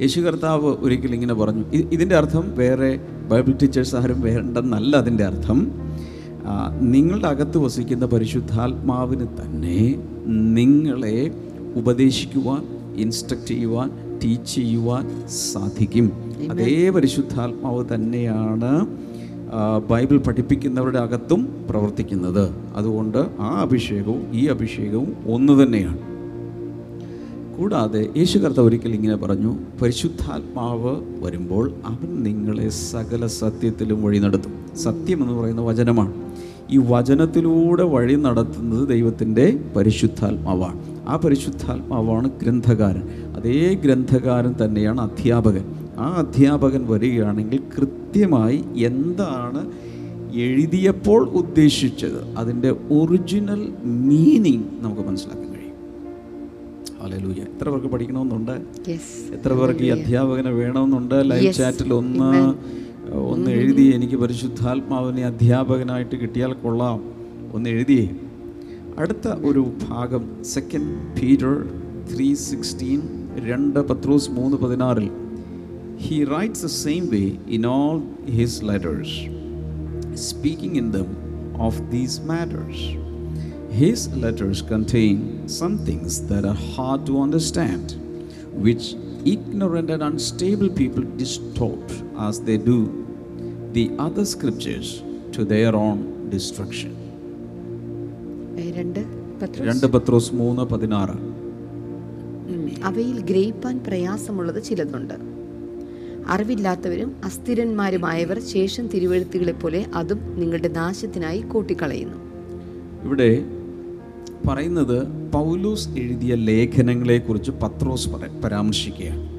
യേശു 0.00 0.20
കർത്താവ് 0.20 0.76
ഒരിക്കൽ 0.80 1.14
ഇങ്ങനെ 1.14 1.34
പറഞ്ഞു. 1.34 1.64
ഇതിന്റെ 1.92 2.16
അർത്ഥം 2.16 2.44
വേറെ 2.56 3.00
ബൈബിൾ 3.30 3.52
ടീച്ചേഴ്സ് 3.62 3.96
ആരും 3.96 4.20
വേണ്ടെന്നല്ല 4.20 4.96
അതിന്റെ 4.96 5.24
അർത്ഥം. 5.24 5.72
നിങ്ങളുടെ 6.80 7.26
അകത്ത് 7.26 7.58
വസിക്കുന്ന 7.58 8.06
പരിശുദ്ധാത്മാവിന് 8.06 9.26
തന്നെ 9.40 9.78
നിങ്ങളെ 10.26 11.30
ഉപദേശിക്കുവാൻ 11.74 12.62
ഇൻസ്ട്രക്റ്റ് 12.96 13.46
ചെയ്യുവാൻ 13.46 13.90
ടീച്ച് 14.24 14.54
ചെയ്യുവാൻ 14.54 15.28
സാധിക്കും. 15.28 16.12
അതേ 16.50 16.90
പരിശുദ്ധാത്മാവ് 16.90 17.84
തന്നെയാണ് 17.94 18.86
ബൈബിൾ 19.90 20.18
പഠിപ്പിക്കുന്നവരുടെ 20.18 20.98
അകത്തും 20.98 21.66
പ്രവർത്തിക്കുന്നത്. 21.70 22.50
അതുകൊണ്ട് 22.76 23.18
ആ 23.40 23.60
അഭിഷേകവും 23.60 24.22
ഈ 24.32 24.46
അഭിഷേകവും 24.46 25.16
ഒന്ന് 25.26 25.62
തന്നെയാണ്. 25.62 25.98
കൂടാതെ 27.58 28.08
യേശു 28.16 28.38
കർത്താവ് 28.38 28.66
ഒരിക്കൽ 28.66 28.94
ഇങ്ങനെ 28.94 29.16
പറഞ്ഞു 29.16 29.56
പരിശുദ്ധാത്മാവ് 29.82 30.96
വരുമ്പോൾ 31.22 31.72
അവൻ 31.84 32.22
നിങ്ങളെ 32.22 32.68
സകല 32.68 33.26
സത്യത്തിലും 33.26 34.02
വഴി 34.02 34.18
നടത്തും. 34.18 34.52
സത്യം 34.76 35.22
എന്ന് 35.22 35.32
പറയുന്ന 35.32 35.60
വചനമാണ്. 35.60 36.23
ഈ 36.70 36.78
വചനത്തിലൂടെ 36.78 37.82
വഴി 37.82 38.14
നടത്തുന്നത് 38.14 38.88
ദൈവത്തിന്റെ 38.88 39.60
പരിശുദ്ധാത്മാവാണ്. 39.76 41.08
ആ 41.08 41.16
പരിശുദ്ധാത്മാവാണ് 41.16 42.30
ഗ്രന്ഥകാരൻ. 42.42 43.02
അതേ 43.36 43.74
ഗ്രന്ഥകാരൻ 43.74 44.54
തന്നെയാണ് 44.64 45.00
അധ്യാപകൻ. 45.00 45.64
ആ 45.98 46.14
അധ്യാപകൻ 46.14 46.86
വരികയാണെങ്കിൽ 46.88 47.60
കൃത്യമായി 47.78 48.64
എന്താണ് 48.76 49.72
എഴുതിയപ്പോൾ 50.34 51.28
ഉദ്ദേശിച്ചത്? 51.28 52.36
അതിന്റെ 52.38 52.70
ഒറിജിനൽ 52.70 53.72
മീനിങ് 53.84 54.62
നമുക്ക് 54.80 55.02
മനസ്സിലാക്കാൻ 55.08 55.50
കഴിയും. 55.52 55.76
അലലൂയ 57.02 57.42
എത്ര 57.42 57.68
പേർക്ക് 57.68 57.86
പഠിക്കണമെന്നുണ്ട്? 57.86 58.52
എത്ര 59.34 59.52
പേർക്ക് 59.52 59.82
ഈ 59.82 59.88
അധ്യാപകനെ 59.88 60.50
വേണമെന്നുണ്ട്? 60.50 61.30
ലൈവ് 61.30 61.52
ചാറ്റിൽ 61.52 61.94
ഒന്ന് 61.94 62.54
ഒന്ന് 63.12 63.50
എഴുതി 63.50 63.84
എനിക്ക് 63.96 64.16
പരിശുദ്ധാത്മാവിനെ 64.16 65.24
അധ്യാപകനായിട്ട് 65.26 66.16
കിട്ടിയാൽ 66.16 66.52
കൊള്ളാം 66.52 67.00
ഒന്ന് 67.52 67.70
എഴുതിയേ 67.70 68.06
അടുത്ത 68.98 69.28
ഒരു 69.28 69.62
ഭാഗം 69.90 70.24
സെക്കൻഡ് 70.42 70.94
പീറ്റർ 71.20 71.52
ത്രീ 72.14 72.34
സിക്സ്റ്റീൻ 72.34 73.00
രണ്ട് 73.44 73.80
പത്രോസ് 73.80 74.30
മൂന്ന് 74.30 74.56
പതിനാറിൽ 74.56 75.08
he 75.98 76.24
writes 76.24 76.62
the 76.62 76.66
same 76.66 77.04
way 77.06 77.24
in 77.48 77.66
all 77.66 78.02
his 78.30 78.60
letters 78.64 79.16
in 80.80 80.90
them 80.90 81.10
of 81.58 81.90
these 81.90 82.20
matters. 82.20 82.78
His 83.72 84.00
letters 84.14 84.62
contain 84.62 85.48
some 85.48 85.78
things 85.78 86.26
that 86.28 86.44
are 86.44 86.54
hard 86.54 87.06
to 87.06 87.20
understand, 87.20 87.94
which 88.54 88.94
ignorant 89.24 89.90
and 89.90 90.02
unstable 90.02 90.70
people 90.70 91.02
distort 91.16 92.03
as 92.14 92.36
they 92.46 92.58
do 92.66 92.78
the 93.76 93.90
other 93.90 94.26
scriptures 94.34 94.88
to 95.32 95.42
their 95.42 95.74
own 95.74 95.98
destruction. 96.32 96.90
രണ്ട് 98.74 99.04
പത്രോസ്. 99.42 100.30
രണ്ട് 100.30 100.36
മൂന്ന് 100.36 100.62
പതിനാറ്. 100.62 101.34
അവയിൽ 102.84 103.20
ഗ്രഹിപ്പാൻ 103.20 103.80
പ്രയാസമുള്ളത് 103.86 104.62
ചിലതുണ്ട്. 104.62 105.14
അറിവില്ലാത്തവരും 106.28 107.16
അസ്ഥിരന്മാരുമായവർ 107.24 108.40
ശേഷം 108.40 108.86
തിരുവെഴുത്തുകളെ 108.86 109.52
പോലെ 109.52 109.86
അതും 109.94 110.40
നിങ്ങളുടെ 110.40 110.68
നാശത്തിനായി 110.68 111.40
കൂട്ടിക്കളയുന്നു. 111.40 112.16
ഇവിടെ 113.04 113.44
പറയുന്നത് 114.46 115.06
പൗലൂസ് 115.32 115.88
എഴുതിയ 115.88 116.34
ലേഖനങ്ങളെക്കുറിച്ച് 116.34 117.50
പത്രോസ് 117.50 118.08
പരാമർശിക്കുകയാണ്. 118.44 119.33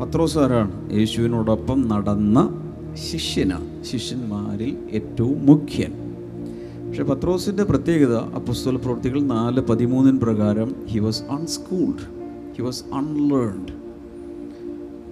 പത്രോസ് 0.00 0.38
ആരാണ്? 0.38 0.92
യേശുവിനോടൊപ്പം 0.92 1.88
നടന്ന 1.88 2.50
ശിഷ്യനാണ് 3.10 3.84
ശിഷ്യന്മാരിൽ 3.84 4.78
ഏറ്റവും 4.90 5.46
മുഖ്യൻ. 5.46 5.92
പക്ഷെ 6.88 7.02
പത്രോസിന്റെ 7.02 7.64
പ്രത്യേകത 7.64 8.16
അപ്പുസ്തല 8.16 8.76
പ്രവൃത്തികൾ 8.76 9.20
നാല് 9.20 9.60
പതിമൂന്നിന് 9.60 10.20
പ്രകാരം 10.20 10.74
he 10.86 10.98
was 10.98 11.22
unschooled 11.22 12.02
he 12.56 12.62
was 12.62 12.84
unlearned 12.94 13.72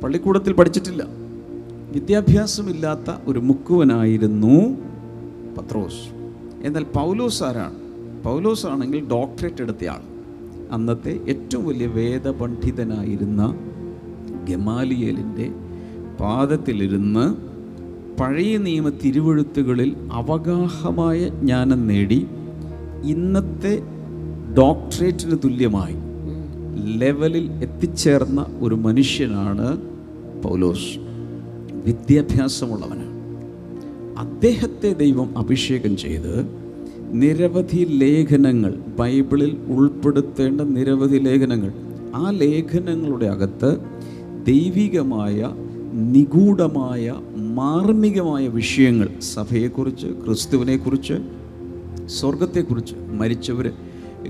പള്ളിക്കൂടത്തിൽ 0.03 0.53
പഠിച്ചിട്ടില്ല. 0.53 1.07
വിദ്യാഭ്യാസമില്ലാത്ത 1.93 3.15
ഒരു 3.27 3.39
മുക്കുവനായിരുന്നു 3.39 4.77
പത്രോസ്. 5.59 6.15
എന്നാൽ 6.63 6.85
പൗലോസ് 6.85 7.43
ആരാണ്? 7.43 7.75
പൗലോസ് 8.25 8.67
ആണെങ്കിൽ 8.67 9.09
ഡോക്ടറേറ്റ് 9.09 9.63
എടുത്തയാൾ. 9.63 10.01
അന്നത്തെ 10.73 11.21
ഏറ്റവും 11.29 11.67
വലിയ 11.67 11.87
വേദപണ്ഡിതനായിരുന്ന 11.87 13.59
ഗമാലിയലിന്റെ 14.49 15.47
പാദത്തിലിരുന്ന് 16.21 17.27
പഴയ 18.21 18.59
നിയമ 18.59 18.89
തിരുവഴുത്തുകളിൽ 18.89 19.97
അവഗാഹമായ 20.13 21.29
ജ്ഞാനം 21.29 21.87
നേടി 21.87 22.27
ഇന്നത്തെ 23.05 23.75
ഡോക്ടറേറ്റിന് 24.59 25.37
തുല്യമായി 25.45 25.97
ലെവലിൽ 26.99 27.51
എത്തിച്ചേർന്ന 27.63 28.47
ഒരു 28.61 28.75
മനുഷ്യനാണ് 28.75 29.69
പൗലോസ്. 30.43 30.91
വിദ്യാഭ്യാസമുള്ളവനാണ് 31.87 33.07
അദ്ദേഹത്തെ 34.19 34.93
ദൈവം 34.93 35.39
അഭിഷേകം 35.39 35.97
ചെയ്ത് 35.97 36.35
നിരവധി 37.13 37.85
ലേഖനങ്ങൾ 37.91 38.73
ബൈബിളിൽ 38.99 39.57
ഉൾപ്പെടുത്തേണ്ട 39.69 40.61
നിരവധി 40.61 41.19
ലേഖനങ്ങൾ 41.19 41.73
ആ 42.15 42.31
ലേഖനങ്ങളുടെ 42.31 43.27
അകത്ത് 43.27 43.71
ദൈവികമായ 44.49 45.51
നിഗൂഢമായ 45.93 47.15
മാർമികമായ 47.37 48.47
വിഷയങ്ങൾ 48.49 49.09
സഭയെക്കുറിച്ച് 49.21 50.07
ക്രിസ്തുവിനെക്കുറിച്ച് 50.07 51.15
സ്വർഗത്തെക്കുറിച്ച് 52.07 52.95
മരിച്ചവരെ 53.13 53.71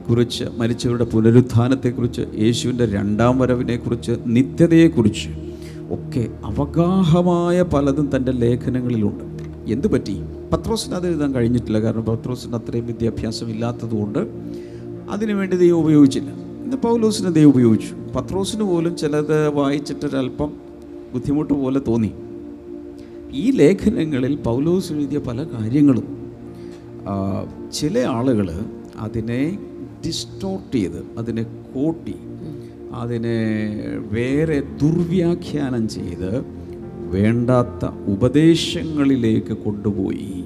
കുറിച്ച് 0.01 0.45
മരിച്ചവരുടെ 0.57 1.05
പുനരുത്ഥാനത്തെക്കുറിച്ച് 1.05 2.23
യേശുവിന്റെ 2.39 2.87
രണ്ടാം 2.87 3.39
വരവിനെക്കുറിച്ച് 3.39 4.13
നിത്യതയെക്കുറിച്ച് 4.27 5.29
ഒക്കെ 5.91 6.29
അവഗാഹമായ 6.45 7.63
പലതും 7.63 8.11
തന്റെ 8.17 8.33
ലേഖനങ്ങളിലുണ്ട്. 8.33 9.25
എന്തു 9.73 9.89
പറ്റി? 9.89 10.17
പത്രോസിന് 10.53 10.95
അത് 10.95 11.07
എഴുതാൻ 11.07 11.35
കഴിഞ്ഞിട്ടില്ല. 11.35 11.81
കാരണം 11.81 12.05
പത്രോസിന് 12.05 12.55
അത്രയും 12.55 12.87
വിദ്യാഭ്യാസം 12.87 13.51
ഇല്ലാത്തതുകൊണ്ട് 13.51 14.19
അതിനുവേണ്ടി 15.11 15.57
ദൈവം 15.57 15.79
ഉപയോഗിച്ചില്ല. 15.79 16.48
ഇന്ന് 16.69 16.81
പൗലോസിനെ 16.83 17.31
ദൈവം 17.31 17.51
ഉപയോഗിച്ചു. 17.51 17.95
പത്രോസിന് 18.17 18.63
പോലും 18.63 18.97
ചിലത് 18.97 19.49
വായിച്ചിട്ടൊരല്പം 19.49 20.51
ബുദ്ധിമുട്ട് 21.13 21.53
പോലെ 21.53 21.81
തോന്നി. 21.87 22.11
ഈ 23.33 23.51
ലേഖനങ്ങളിൽ 23.51 24.37
പൗലോസ് 24.37 24.93
എഴുതിയ 24.93 25.19
പല 25.19 25.45
കാര്യങ്ങളും 25.45 26.07
ചില 27.73 27.99
ആളുകൾ 27.99 28.51
അതിനെ 28.99 29.59
ഡിസ്റ്റോർട്ട് 30.07 30.77
ചെയ്ത് 30.77 31.01
അതിനെ 31.19 31.43
കോട്ടി 31.75 32.17
അതിനെ 32.93 33.41
വേറെ 34.13 34.61
ദുർവ്യാഖ്യാനം 34.83 35.89
ചെയ്ത് 35.89 36.31
വേണ്ടാത്ത 37.17 37.91
ഉപദേശങ്ങളിലേക്ക് 38.13 39.57
കൊണ്ടുപോയി. 39.65 40.45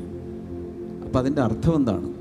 അപ്പം 1.04 1.18
അതിന്റെ 1.18 1.42
അർത്ഥം 1.42 1.76
എന്താണ്? 1.76 2.11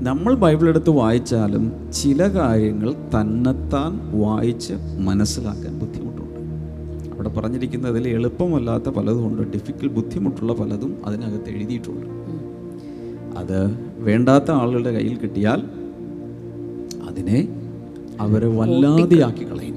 നമ്മൾ 0.00 0.34
ബൈബിൾ 0.34 0.68
എടുത്ത് 0.68 0.90
വായിച്ചാലും 0.90 1.92
ചില 1.92 2.28
കാര്യങ്ങൾ 2.28 2.92
തന്നെത്താൻ 2.92 4.20
വായിച്ച് 4.20 4.74
മനസ്സിലാക്കാൻ 5.00 5.78
ബുദ്ധിമുട്ടുണ്ട്. 5.78 6.40
അവിടെ 7.14 7.28
പറഞ്ഞിരിക്കുന്നതിൽ 7.28 8.08
എളുപ്പമല്ലാത്ത 8.08 8.88
പലതുമുണ്ട് 8.88 9.42
ഡിഫിക്കൽ 9.42 9.88
ബുദ്ധിമുട്ടുള്ള 9.88 10.52
പലതും 10.52 11.06
അതിനകത്ത് 11.06 11.50
എഴുതിയിട്ടുണ്ട്. 11.50 12.06
അത് 13.38 13.78
വേണ്ടാത്ത 13.98 14.50
ആളുകളുടെ 14.50 14.92
കയ്യിൽ 14.92 15.16
കിട്ടിയാൽ 15.16 15.62
അതിനെ 17.08 17.48
അവരെ 18.20 18.46
വല്ലാതെയാക്കി 18.46 19.50
കളയും. 19.50 19.76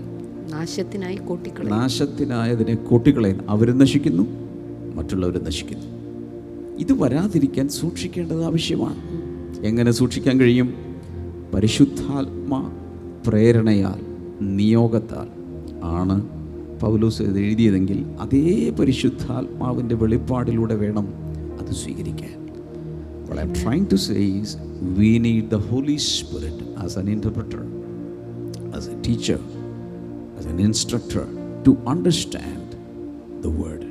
നാശത്തിനായി 0.51 1.15
കൂട്ടിക്കളയും. 1.15 1.69
നാശത്തിനായതിനെ 1.69 2.75
കൂട്ടിക്കളയും. 2.75 3.49
അവർ 3.49 3.77
നശിക്കുന്നു 3.77 4.27
മറ്റുള്ളവർ 4.95 5.43
നശിക്കുന്നു. 5.43 5.85
ഇത് 6.77 6.93
വരാതിരിക്കാൻ 6.93 7.69
സൂക്ഷിക്കേണ്ടത് 7.69 8.43
ആവശ്യമാണ്. 8.43 9.24
എങ്ങനെ 9.65 9.91
സൂക്ഷിക്കാൻ 9.91 10.39
കഴിയും? 10.39 10.73
പരിശുദ്ധാത്മാ 11.53 12.71
പ്രേരണയാൽ 13.27 13.99
നിയോഗത്താൽ 14.41 15.27
ആണ് 15.83 16.25
പൗലോസ് 16.79 17.21
എഴുതിയതെങ്കിൽ 17.21 18.05
അതേ 18.19 18.69
പരിശുദ്ധാത്മാവിന്റെ 18.69 19.95
വെളിപ്പാടിലൂടെ 19.95 20.75
വേണം 20.75 21.07
അത് 21.59 21.73
സ്വീകരിക്കാൻ. 21.73 22.45
What 23.25 23.37
I'm 23.37 23.53
trying 23.65 23.87
to 23.89 23.95
say 23.95 24.41
is 24.41 24.47
we 24.99 25.23
need 25.25 25.45
the 25.51 25.61
Holy 25.71 25.97
Spirit 25.97 26.57
as 26.85 26.91
an 27.01 27.07
interpreter, 27.15 27.63
as 28.77 28.83
a 28.93 28.97
teacher, 29.07 29.39
as 30.39 30.45
an 30.53 30.59
instructor 30.67 31.25
to 31.67 31.71
understand 31.71 32.67
the 33.43 33.63
word. 33.63 33.85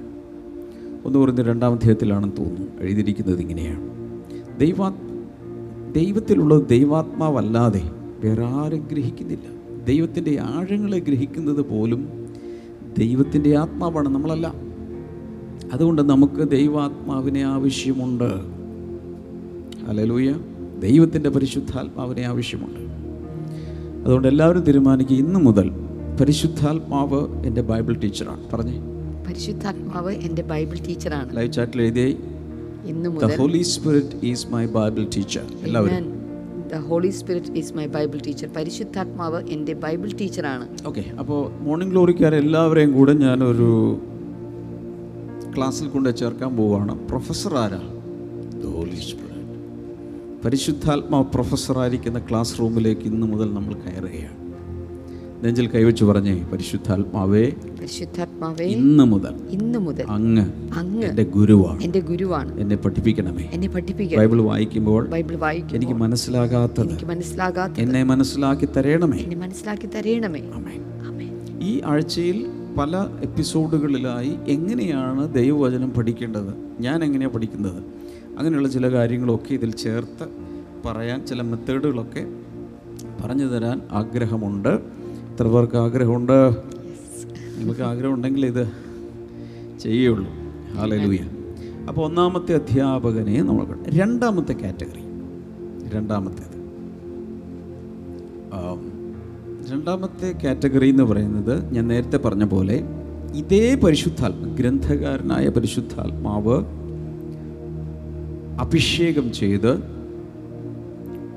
ഒന്ന് 1.04 1.18
പറഞ്ഞ 1.18 1.42
രണ്ടാം 1.42 1.72
അധ്യായത്തിലാണെന്ന് 1.72 2.36
തോന്നുന്നു. 2.36 2.66
എഴുതിയിരിക്കുന്നത് 2.80 3.40
ഇങ്ങനെയാണ്. 3.40 3.80
ദൈവാ 4.60 4.92
ദൈവത്തിലുള്ള 5.94 6.58
ദൈവാത്മാവല്ലാതെ 6.58 7.82
വേറെ 8.24 8.44
ആരും 8.44 8.88
ഗ്രഹിക്കുന്നില്ല. 8.92 9.76
ദൈവത്തിന്റെ 9.84 10.40
ആഴങ്ങളെ 10.40 10.98
ഗ്രഹിക്കുന്നത് 10.98 11.60
പോലും 11.60 12.08
ദൈവത്തിന്റെ 12.98 13.58
ആത്മാവാണ് 13.58 14.08
നമ്മളല്ല. 14.08 14.54
അതുകൊണ്ട് 15.72 16.02
നമുക്ക് 16.02 16.48
ദൈവാത്മാവിനെ 16.48 17.42
ആവശ്യമുണ്ട്. 17.42 18.24
അലലൂയ 19.88 20.34
ദൈവത്തിന്റെ 20.82 21.30
പരിശുദ്ധാത്മാവിനെ 21.30 22.22
ആവശ്യമുണ്ട്. 22.22 22.80
അതുകൊണ്ട് 24.04 24.28
എല്ലാവരും 24.28 24.62
തീരുമാനിക്കുക 24.62 25.16
ഇന്നു 25.16 25.40
മുതൽ 25.40 25.70
പരിശുദ്ധാത്മാവ് 26.20 27.46
എന്റെ 27.46 27.62
ബൈബിൾ 27.62 27.94
ടീച്ചറാണ്. 27.94 28.50
പറഞ്ഞേ. 28.52 28.78
പരിശുദ്ധാത്മാവ് 29.28 30.12
എന്റെ 30.12 30.42
ബൈബിൾ 30.42 30.76
ടീച്ചറാണ്. 30.88 31.36
ലൈവ് 31.36 31.52
ചാറ്റിൽ 31.52 31.82
എഴുതിയേ. 31.82 32.16
ഇന്നു 32.92 33.08
ദ 33.10 33.14
മുതൽ 33.16 33.36
Holy 33.40 33.62
Spirit 33.74 34.16
is 34.30 34.46
my 34.54 34.64
Bible 34.78 35.04
teacher 35.16 35.44
എല്ലാവരും. 35.66 36.06
The 36.72 36.80
Holy 36.88 37.10
Spirit 37.18 37.52
is 37.60 37.72
my 37.78 37.86
Bible 37.96 38.18
teacher 38.26 38.48
പരിശുദ്ധാത്മാവ് 38.58 39.40
എന്റെ 39.56 39.74
ബൈബിൾ 39.84 40.10
ടീച്ചർ 40.20 40.46
ആണ്. 40.54 40.66
ഓക്കെ 40.90 41.04
അപ്പോൾ 41.22 41.40
മോർണിംഗ് 41.66 41.92
ഗ്ലോറിക്കാർ 41.94 42.34
എല്ലാവരെയും 42.42 42.92
കൂടെ 42.98 43.14
ഞാൻ 43.26 43.38
ഒരു 43.50 43.70
ക്ലാസ്സിൽ 45.56 45.88
കൊണ്ട് 45.94 46.10
ചേർക്കാൻ 46.20 46.50
പോവുകയാണ് 46.60 46.94
പ്രൊഫസർ 47.10 47.54
ആരാ? 47.64 47.82
ദ 48.62 48.72
ഹോളി 48.76 49.00
സ്പിരിറ്റ് 49.08 49.32
പരിശുദ്ധാത്മാവ് 50.44 51.24
പ്രൊഫസർ 51.24 51.32
പ്രൊഫസറായിരിക്കുന്ന 51.34 52.18
ക്ലാസ് 52.28 52.54
റൂമിലേക്ക് 52.60 53.04
ഇന്ന് 53.10 53.26
മുതൽ 53.30 53.48
നമ്മൾ 53.58 53.74
കയറുകയാണ്. 53.84 54.40
നെഞ്ചിൽ 55.44 55.68
കൈവച്ച് 55.68 56.04
പറഞ്ഞേ 56.04 56.42
പരിശുദ്ധാത്മാവേ 56.52 57.50
പരിശുദ്ധാത്മാവേ 57.78 58.64
ഇന്ന് 58.64 59.04
മുതൽ 59.04 59.34
ഇന്ന് 59.50 59.78
മുതൽ 59.78 60.04
അങ്ങ് 60.08 60.52
അങ്ങ് 60.74 61.02
എന്റെ 61.02 61.22
ഗുരുവാണ്. 61.22 61.82
എന്റെ 61.82 62.00
ഗുരുവാണ്. 62.00 62.60
എന്നെ 62.60 62.76
പഠിപ്പിക്കണമേ. 62.76 63.50
എന്നെ 63.52 63.68
പഠിപ്പിക്കുക 63.68 64.18
ബൈബിൾ 64.18 64.42
വായിക്കുമ്പോൾ 64.42 65.06
ബൈബിൾ 65.06 65.36
വായിക്കും 65.36 65.76
എനിക്ക് 65.76 65.92
മനസ്സിലാകാത്തത് 65.92 66.88
എനിക്ക് 66.88 67.04
മനസ്സിലാകാത്ത 67.04 67.72
എന്നെ 67.78 68.02
മനസ്സിലാക്കി 68.02 68.68
തരണമേ. 68.76 69.18
എന്നെ 69.18 69.36
മനസ്സിലാക്കി 69.36 69.86
തരേണമേ. 69.86 70.40
ആമേൻ. 70.40 70.84
ആമേൻ. 71.06 71.60
ഈ 71.62 71.82
ആഴ്ചയിൽ 71.84 72.46
പല 72.78 73.06
എപ്പിസോഡുകളിലായി 73.22 74.34
എങ്ങനെയാണ് 74.48 75.34
ദൈവവചനം 75.34 75.90
പഠിക്കേണ്ടത്? 75.90 76.54
ഞാൻ 76.80 77.04
എങ്ങനെയാണ് 77.04 77.34
പഠിക്കുന്നത്? 77.34 77.82
അങ്ങനെയുള്ള 78.38 78.68
ചില 78.68 78.92
കാര്യങ്ങളൊക്കെ 78.92 79.54
ഇതിൽ 79.54 79.70
ചേർത്ത് 79.70 80.28
പറയാൻ 80.86 81.26
ചില 81.26 81.42
മെത്തേഡുകളൊക്കെ 81.42 82.26
പറഞ്ഞു 83.24 83.46
തരാൻ 83.46 83.80
ആഗ്രഹമുണ്ട്. 83.90 85.03
എത്ര 85.34 85.48
പേർക്ക് 85.48 85.76
ആഗ്രഹമുണ്ട്? 85.76 86.56
നിങ്ങൾക്ക് 87.58 87.80
ആഗ്രഹമുണ്ടെങ്കിൽ 87.80 88.46
ഇത് 88.46 88.68
ചെയ്യുള്ളൂ. 89.80 90.28
ഹാലലൂയ 90.76 91.18
അപ്പോൾ 91.88 92.04
ഒന്നാമത്തെ 92.04 92.54
അധ്യാപകനെ 92.54 93.42
നമ്മൾ 93.42 93.64
കണ്ടു. 93.64 93.88
രണ്ടാമത്തെ 93.88 94.52
കാറ്റഗറി. 94.52 95.00
രണ്ടാമത്തേത് 95.94 96.54
രണ്ടാമത്തെ 99.72 100.34
കാറ്റഗറി 100.44 100.88
എന്ന് 100.88 101.02
പറയുന്നത് 101.02 101.74
ഞാൻ 101.74 101.88
നേരത്തെ 101.88 102.16
പറഞ്ഞ 102.16 102.44
പോലെ 102.44 102.84
ഇതേ 103.34 103.74
പരിശുദ്ധാത്മ 103.74 104.54
ഗ്രന്ഥകാരനായ 104.54 105.48
പരിശുദ്ധാത്മാവ് 105.48 106.64
അഭിഷേകം 108.60 109.32
ചെയ്ത് 109.32 109.93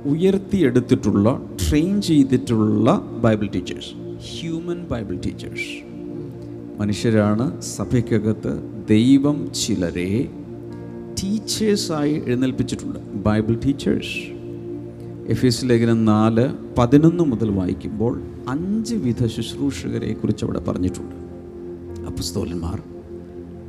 ഉയർത്തിയെടുത്തിട്ടുള്ള 0.07 1.41
ട്രെയിൻ 1.69 2.01
ചെയ്തിട്ടുള്ള 2.01 2.99
Bible 3.21 3.47
teachers 3.47 3.91
human 4.17 4.87
Bible 4.91 5.15
teachers 5.25 5.87
മനുഷ്യരാണ് 6.79 7.61
സഭയ്ക്കകത്ത് 7.61 8.63
ദൈവം 8.89 9.51
ചിലരെ 9.53 10.29
ടീച്ചേഴ്സായി 11.23 12.23
എഴുന്നേൽപ്പിച്ചിട്ടുണ്ട്. 12.25 12.99
ബൈബിൾ 12.99 13.55
ടീച്ചേഴ്സ് 13.55 14.37
എഫ് 15.27 15.45
എസ് 15.45 15.65
ലേഖനം 15.65 16.05
നാല് 16.05 16.49
പതിനൊന്ന് 16.77 17.23
മുതൽ 17.23 17.51
വായിക്കുമ്പോൾ 17.51 18.21
അഞ്ച് 18.47 18.95
വിധ 18.95 19.25
ശുശ്രൂഷകരെ 19.25 20.13
കുറിച്ച് 20.13 20.45
അവിടെ 20.45 20.59
പറഞ്ഞിട്ടുണ്ട്. 20.59 21.15
അപ്പസ്തോലന്മാർ 22.05 22.81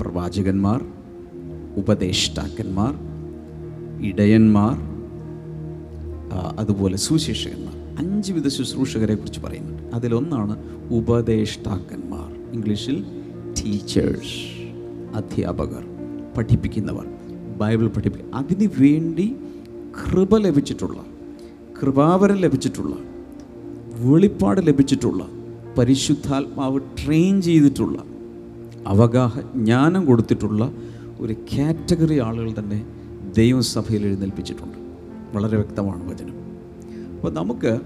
പ്രവാചകന്മാർ 0.01 0.85
ഉപദേഷ്ടാക്കന്മാർ 1.77 2.93
ഇടയന്മാർ 4.07 4.88
അതുപോലെ 6.31 6.97
സുശേഷകന്മാർ 6.97 7.75
അഞ്ച് 7.99 8.33
വിധ 8.33 8.49
ശുശ്രൂഷകരെ 8.49 9.15
കുറിച്ച് 9.15 9.41
പറയുന്നുണ്ട് 9.41 9.83
അതിലൊന്നാണ് 9.95 10.57
ഉപദേഷ്ടാക്കന്മാർ. 10.91 12.53
ഇംഗ്ലീഷിൽ 12.53 13.05
ടീച്ചേഴ്സ് 13.53 14.37
അധ്യാപകർ 15.15 15.85
പഠിപ്പിക്കുന്നവർ 16.39 17.07
ബൈബിൾ 17.59 17.89
പഠിപ്പിക്കുക 17.89 18.35
അതിന് 18.35 18.69
വേണ്ടി 18.83 19.37
കൃപ 20.01 20.37
ലഭിച്ചിട്ടുള്ള 20.37 21.05
കൃപാവരം 21.83 22.37
ലഭിച്ചിട്ടുള്ള 22.37 22.97
വെളിപ്പാട് 23.95 24.67
ലഭിച്ചിട്ടുള്ള 24.67 25.29
പരിശുദ്ധാത്മാവ് 25.79 26.81
ട്രെയിൻ 26.81 27.43
ചെയ്തിട്ടുള്ള 27.43 28.05
അവഗാഹ 28.87 29.41
ജ്ഞാനം 29.41 30.07
കൊടുത്തിട്ടുള്ള 30.07 30.73
ഒരു 31.19 31.33
കാറ്റഗറി 31.33 32.21
ആളുകൾ 32.21 32.55
തന്നെ 32.59 32.85
ദൈവസഭയിൽ 33.37 34.07
എഴുന്നേൽപ്പിച്ചിട്ടുണ്ട്. 34.07 34.88
വളരെ 35.35 35.57
വ്യക്തമാണ് 35.57 36.11
വചനം. 36.11 36.37
അപ്പോൾ 37.17 37.33
നമുക്ക് 37.33 37.81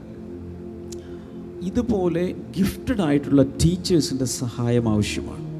ഇതുപോലെ 1.62 2.34
ഗിഫ്റ്റഡ് 2.58 3.00
ആയിട്ടുള്ള 3.00 3.42
ടീച്ചേഴ്സിന്റെ 3.42 4.24
സഹായം 4.24 4.88
ആവശ്യമാണ്. 4.88 5.52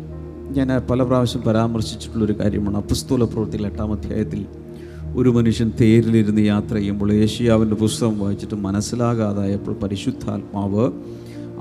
ഞാൻ 0.57 0.81
പല 0.91 1.03
പ്രാവശ്യം 1.03 1.43
പരാമർശിച്ചിട്ടുള്ളൊരു 1.43 2.33
കാര്യമാണ്. 2.33 2.77
അപ്പസ്തോല 2.77 3.25
പ്രവൃത്തികൾ 3.25 3.67
എട്ടാം 3.67 3.93
അധ്യായത്തിൽ 3.93 4.47
ഒരു 5.17 5.29
മനുഷ്യൻ 5.29 5.73
തേരിലിരുന്ന് 5.81 6.43
യാത്ര 6.43 6.75
ചെയ്യുമ്പോൾ 6.75 7.13
ഏഷ്യാവിന്റെ 7.13 7.77
പുസ്തകം 7.77 8.19
വായിച്ചിട്ട് 8.19 8.55
മനസ്സിലാകാതായപ്പോൾ 8.55 9.75
പരിശുദ്ധാത്മാവ് 9.75 10.93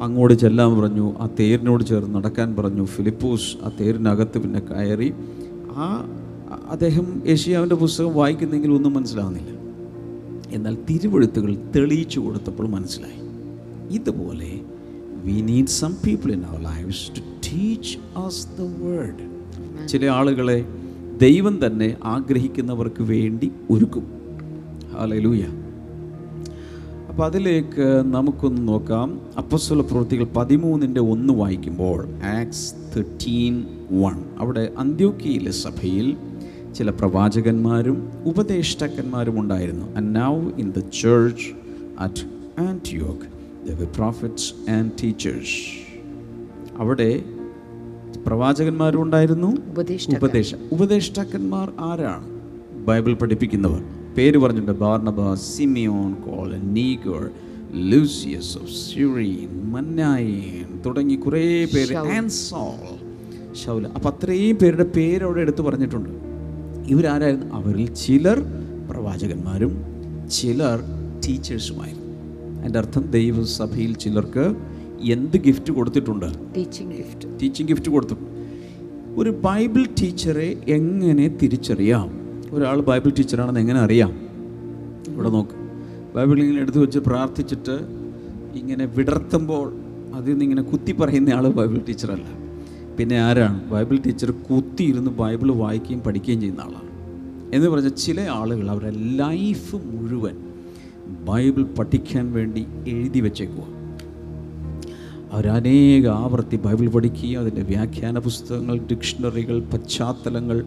അങ്ങോട്ട് 0.02 0.34
ചെല്ലാൻ 0.34 0.82
പറഞ്ഞു 0.82 1.14
ആ 1.20 1.30
തേരിനോട് 1.40 1.84
ചേർന്ന് 1.84 2.16
നടക്കാൻ 2.16 2.56
പറഞ്ഞു. 2.56 2.86
ഫിലിപ്പൂസ് 2.86 3.58
ആ 3.64 3.72
തേരിനകത്ത് 3.80 4.40
പിന്നെ 4.40 4.60
കയറി 4.60 5.14
ആ 5.72 6.06
അദ്ദേഹം 6.70 7.24
ഏഷ്യാവിന്റെ 7.26 7.76
പുസ്തകം 7.76 8.14
വായിക്കുന്നെങ്കിൽ 8.14 8.72
ഒന്നും 8.72 8.94
മനസ്സിലാകുന്നില്ല 8.94 9.61
എന്നാൽ 10.54 10.78
തിരുവഴുത്തുകൾ 10.90 11.58
തെളിയിച്ചു 11.76 12.20
കൊടുത്തപ്പോൾ 12.20 12.68
മനസ്സിലായി. 12.68 13.20
ഇതുപോലെ 13.92 14.52
we 15.26 15.38
need 15.42 15.74
some 15.80 15.94
people 16.08 16.32
in 16.32 16.44
our 16.46 16.62
lives 16.62 17.12
to 17.18 17.24
teach 17.50 17.98
us 18.18 18.48
the 18.60 18.68
word 18.84 19.26
ചില 19.88 20.06
ആളുകളെ 20.06 20.66
ദൈവം 21.18 21.56
തന്നെ 21.66 21.96
ആഗ്രഹിക്കുന്നവർക്ക് 22.04 23.04
വേണ്ടി 23.04 23.52
ഒരുക്കും. 23.70 24.06
ഹാലലൂയ 24.94 25.44
അപ്പോൾ 27.10 27.26
അതിലേക്ക് 27.26 27.86
നമുക്കൊന്ന് 28.16 28.68
നോക്കാം. 28.68 29.22
അപ്പസ്വല 29.38 29.82
പ്രവൃത്തികൾ 29.82 30.28
പതിമൂന്നിന്റെ 30.36 31.02
ഒന്ന് 31.02 31.34
വായിക്കുമ്പോൾ 31.34 32.00
ആക്സ് 32.24 32.68
തേർട്ടീൻ 32.94 33.56
വൺ 33.92 34.18
അവിടെ 34.38 34.64
അന്ത്യോക്കിയിലെ 34.78 35.52
സഭയിൽ 35.52 36.08
ചില 36.76 36.90
പ്രവാചകന്മാരും 36.90 38.10
ഉപദേഷ്ടാക്കന്മാരും 38.26 39.40
ഉണ്ടായിരുന്നു. 39.40 39.96
And 39.96 40.16
now 40.16 40.50
in 40.58 40.72
the 40.72 40.80
church 40.80 41.50
at 42.00 42.26
ആന്റിയോക്ക് 42.62 43.28
the 43.72 43.88
prophets 43.96 44.72
and 44.72 44.92
teachers 45.04 45.60
അവിടെ 46.78 47.24
പ്രവാചകന്മാരും 48.28 49.02
ഉണ്ടായിരുന്നു. 49.02 49.48
ഉപദേശ 50.18 50.56
ഉപദേഷ്ടാക്കന്മാർ 50.72 51.72
ആരാണ്? 51.80 52.28
ബൈബിൾ 52.86 53.14
പഠിപ്പിക്കുന്നവർ. 53.14 53.84
പേര് 54.18 54.38
പറഞ്ഞിട്ടുണ്ട്. 54.38 54.80
Barnabas 54.80 55.34
Simeon 55.34 56.14
call 56.14 56.56
Niger 56.56 57.30
Lucius 57.74 58.58
of 58.58 59.00
Manaen 59.00 59.48
Manaen 59.52 60.82
തുടങ്ങി 60.86 61.16
കുറേ 61.16 61.66
പേര്. 61.66 61.96
ആൻസോൾ 61.96 62.92
ഷൗല 63.56 63.88
അപ്പം 63.88 64.12
അത്രയും 64.12 64.56
പേരുടെ 64.56 64.84
പേര് 64.84 65.24
അവിടെ 65.24 65.42
എടുത്തു 65.42 65.62
പറഞ്ഞിട്ടുണ്ട്. 65.62 66.31
ഇവരാരായിരുന്നു? 66.88 67.56
അവരിൽ 67.56 67.94
ചിലർ 67.94 68.42
പ്രവാചകന്മാരും 68.92 69.86
ചിലർ 70.30 70.80
ടീച്ചേഴ്സുമായിരുന്നു. 71.28 72.02
അതിന്റെ 72.60 72.80
അർത്ഥം 72.80 73.12
ദൈവസഭയിൽ 73.12 73.94
ചിലർക്ക് 73.94 74.56
എന്ത് 75.02 75.38
ഗിഫ്റ്റ് 75.38 75.74
കൊടുത്തിട്ടുണ്ട്? 75.74 76.26
ടീച്ചിങ് 76.58 76.92
ഗിഫ്റ്റ് 76.92 77.42
ടീച്ചിങ് 77.42 77.68
ഗിഫ്റ്റ് 77.68 77.90
കൊടുത്തു. 77.90 78.14
ഒരു 79.18 79.30
ബൈബിൾ 79.30 79.86
ടീച്ചറെ 79.86 80.58
എങ്ങനെ 80.68 81.28
തിരിച്ചറിയാം? 81.28 82.22
ഒരാൾ 82.52 82.82
ബൈബിൾ 82.82 83.10
ടീച്ചറാണെന്ന് 83.10 83.60
എങ്ങനെ 83.60 83.80
അറിയാം? 83.80 84.12
ഇവിടെ 85.08 85.30
നോക്ക്. 85.30 85.52
ബൈബിൾ 86.16 86.40
ഇങ്ങനെ 86.40 86.62
എടുത്തു 86.62 86.78
വെച്ച് 86.78 87.00
പ്രാർത്ഥിച്ചിട്ട് 87.00 88.02
ഇങ്ങനെ 88.56 88.86
വിടർത്തുമ്പോൾ 88.86 89.74
അതിൽ 90.14 90.32
നിന്ന് 90.32 90.44
ഇങ്ങനെ 90.44 90.62
കുത്തി 90.62 90.92
പറയുന്ന 90.92 91.30
ആൾ 91.30 91.48
ബൈബിൾ 91.48 91.78
ടീച്ചറല്ല 91.78 92.41
പിന്നെ 93.00 93.20
ആരാണ്? 93.20 93.72
ബൈബിൾ 93.72 93.98
ടീച്ചർ 93.98 94.32
കുത്തിയിരുന്ന് 94.32 95.12
ബൈബിൾ 95.12 95.52
വായിക്കുകയും 95.52 96.00
പഠിക്കുകയും 96.00 96.40
ചെയ്യുന്ന 96.40 96.62
ആളാണ്. 96.62 96.92
എന്ന് 97.56 97.68
പറഞ്ഞാൽ 97.68 97.90
ചില 97.90 98.20
ആളുകൾ 98.22 98.70
അവരുടെ 98.70 98.92
ലൈഫ് 98.98 99.76
മുഴുവൻ 99.76 100.36
ബൈബിൾ 101.26 101.64
പഠിക്കാൻ 101.64 102.34
വേണ്ടി 102.34 102.66
എഴുതി 102.88 103.20
വെച്ചേക്കുക 103.20 103.82
അവരനേക 105.32 106.08
ആവർത്തി 106.08 106.56
ബൈബിൾ 106.56 106.90
പഠിക്കുകയും 106.90 107.40
അതിന്റെ 107.40 107.62
വ്യാഖ്യാന 107.62 108.20
പുസ്തകങ്ങൾ 108.20 108.78
ഡിക്ഷണറികൾ 108.78 109.60
പശ്ചാത്തലങ്ങൾ 109.60 110.66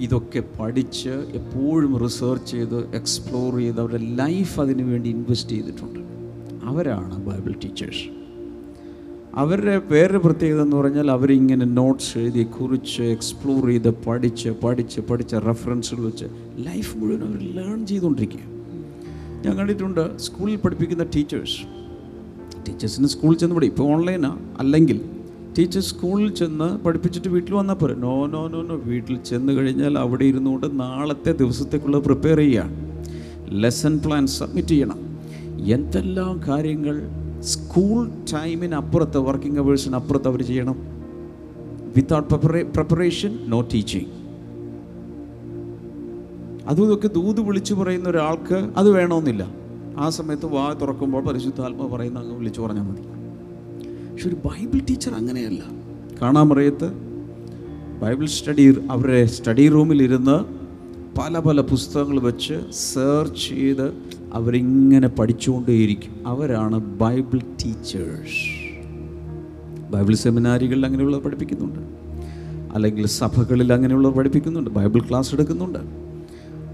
ഇതൊക്കെ 0.00 0.42
പഠിച്ച് 0.60 1.08
എപ്പോഴും 1.08 1.98
റിസർച്ച് 1.98 2.50
ചെയ്ത് 2.50 2.96
എക്സ്പ്ലോർ 2.96 3.56
ചെയ്ത് 3.56 3.80
അവരുടെ 3.80 4.04
ലൈഫ് 4.04 4.60
അതിനു 4.60 4.82
വേണ്ടി 4.82 5.10
ഇൻവെസ്റ്റ് 5.10 5.50
ചെയ്തിട്ടുണ്ട്. 5.50 6.00
അവരാണ് 6.64 7.16
ബൈബിൾ 7.26 7.52
ടീച്ചേഴ്സ്. 7.64 8.17
അവരുടെ 9.40 9.80
വേറൊരു 9.90 10.18
പ്രത്യേകത 10.18 10.62
എന്ന് 10.62 10.76
പറഞ്ഞാൽ 10.76 11.10
അവരിങ്ങനെ 11.10 11.64
നോട്ട്സ് 11.64 12.18
എഴുതി 12.18 12.42
കുറിച്ച് 12.42 13.02
എക്സ്പ്ലോർ 13.02 13.66
ചെയ്ത് 13.66 13.90
പഠിച്ച് 14.06 14.50
പഠിച്ച് 14.62 15.00
പഠിച്ച 15.00 15.34
റെഫറൻസുകൾ 15.34 16.02
വെച്ച് 16.04 16.24
ലൈഫ് 16.58 16.98
മുഴുവൻ 16.98 17.22
അവർ 17.22 17.42
ലേൺ 17.56 17.86
ചെയ്തുകൊണ്ടിരിക്കുക 17.86 18.40
ഞാൻ 19.44 19.56
കണ്ടിട്ടുണ്ട് 19.56 20.18
സ്കൂളിൽ 20.18 20.56
പഠിപ്പിക്കുന്ന 20.56 21.04
ടീച്ചേഴ്സ് 21.16 21.58
ടീച്ചേഴ്സിന് 22.68 23.06
സ്കൂളിൽ 23.06 23.38
ചെന്ന് 23.38 23.54
പഠി 23.54 23.66
ഇപ്പോൾ 23.66 23.82
ഓൺലൈനാണ് 23.82 24.40
അല്ലെങ്കിൽ 24.58 25.00
ടീച്ചർ 25.58 25.80
സ്കൂളിൽ 25.80 26.28
ചെന്ന് 26.32 26.78
പഠിപ്പിച്ചിട്ട് 26.78 27.28
വീട്ടിൽ 27.28 27.54
വന്നാൽ 27.54 27.74
പോരെ. 27.74 27.94
നോ 27.94 28.26
നോ 28.26 28.48
നോ 28.48 28.62
നോ 28.62 28.76
വീട്ടിൽ 28.76 29.16
ചെന്ന് 29.16 29.52
കഴിഞ്ഞാൽ 29.52 29.98
അവിടെ 29.98 30.24
ഇരുന്നുകൊണ്ട് 30.24 30.80
നാളത്തെ 30.80 31.32
ദിവസത്തേക്കുള്ള 31.32 31.98
പ്രിപ്പയർ 31.98 32.38
ചെയ്യുക 32.38 32.70
ലെസൺ 33.48 33.98
പ്ലാൻ 33.98 34.26
സബ്മിറ്റ് 34.26 34.68
ചെയ്യണം. 34.68 34.98
എന്തെല്ലാം 35.72 36.40
കാര്യങ്ങൾ 36.48 36.96
സ്കൂൾ 37.40 38.08
ടൈമിന് 38.08 38.74
അപ്പുറത്ത് 38.74 39.18
വർക്കിംഗ് 39.18 39.58
അവേഴ്സിന് 39.58 39.94
അപ്പുറത്ത് 39.94 40.28
അവർ 40.28 40.42
ചെയ്യണം. 40.42 40.76
വിത്തൗട്ട് 41.96 42.34
പ്രിപ്പറേഷൻ 42.34 43.38
നോ 43.46 43.60
ടീച്ചിങ് 43.60 44.18
അതും 46.68 46.84
ഇതൊക്കെ 46.84 47.08
ദൂത് 47.08 47.40
വിളിച്ചു 47.40 47.74
പറയുന്ന 47.74 48.08
ഒരാൾക്ക് 48.08 48.54
അത് 48.54 48.90
വേണമെന്നില്ല. 48.90 49.48
ആ 49.98 50.08
സമയത്ത് 50.08 50.46
വാ 50.46 50.72
തുറക്കുമ്പോൾ 50.72 51.24
പരിശുദ്ധാത്മ 51.24 51.96
പറയുന്ന 51.96 52.18
അങ്ങ് 52.18 52.36
വിളിച്ചു 52.36 52.60
പറഞ്ഞാൽ 52.60 52.82
മതി. 52.82 53.00
പക്ഷെ 54.12 54.28
ഒരു 54.28 54.36
ബൈബിൾ 54.36 54.78
ടീച്ചർ 54.78 55.12
അങ്ങനെയല്ല. 55.12 55.62
കാണാൻ 56.22 56.48
പറയത്ത് 56.48 56.92
ബൈബിൾ 58.02 58.26
സ്റ്റഡി 58.26 58.76
അവരുടെ 58.90 59.24
സ്റ്റഡി 59.24 59.68
റൂമിലിരുന്ന് 59.68 60.58
പല 61.18 61.38
പല 61.38 61.60
പുസ്തകങ്ങൾ 61.60 62.20
വെച്ച് 62.20 62.72
സെർച്ച് 62.72 63.48
ചെയ്ത് 63.48 63.92
അവരിങ്ങനെ 64.32 65.08
പഠിച്ചുകൊണ്ടേയിരിക്കും. 65.08 66.26
അവരാണ് 66.26 66.78
ബൈബിൾ 66.78 67.38
ടീച്ചേഴ്സ് 67.38 68.68
ബൈബിൾ 69.92 70.14
സെമിനാരികളിൽ 70.14 70.86
അങ്ങനെയുള്ളവർ 70.86 71.22
പഠിപ്പിക്കുന്നുണ്ട്. 71.22 71.78
അല്ലെങ്കിൽ 72.74 73.06
സഭകളിൽ 73.06 73.72
അങ്ങനെയുള്ളവർ 73.72 74.14
പഠിപ്പിക്കുന്നുണ്ട്. 74.14 74.70
ബൈബിൾ 74.70 75.00
ക്ലാസ് 75.00 75.34
എടുക്കുന്നുണ്ട്. 75.34 75.78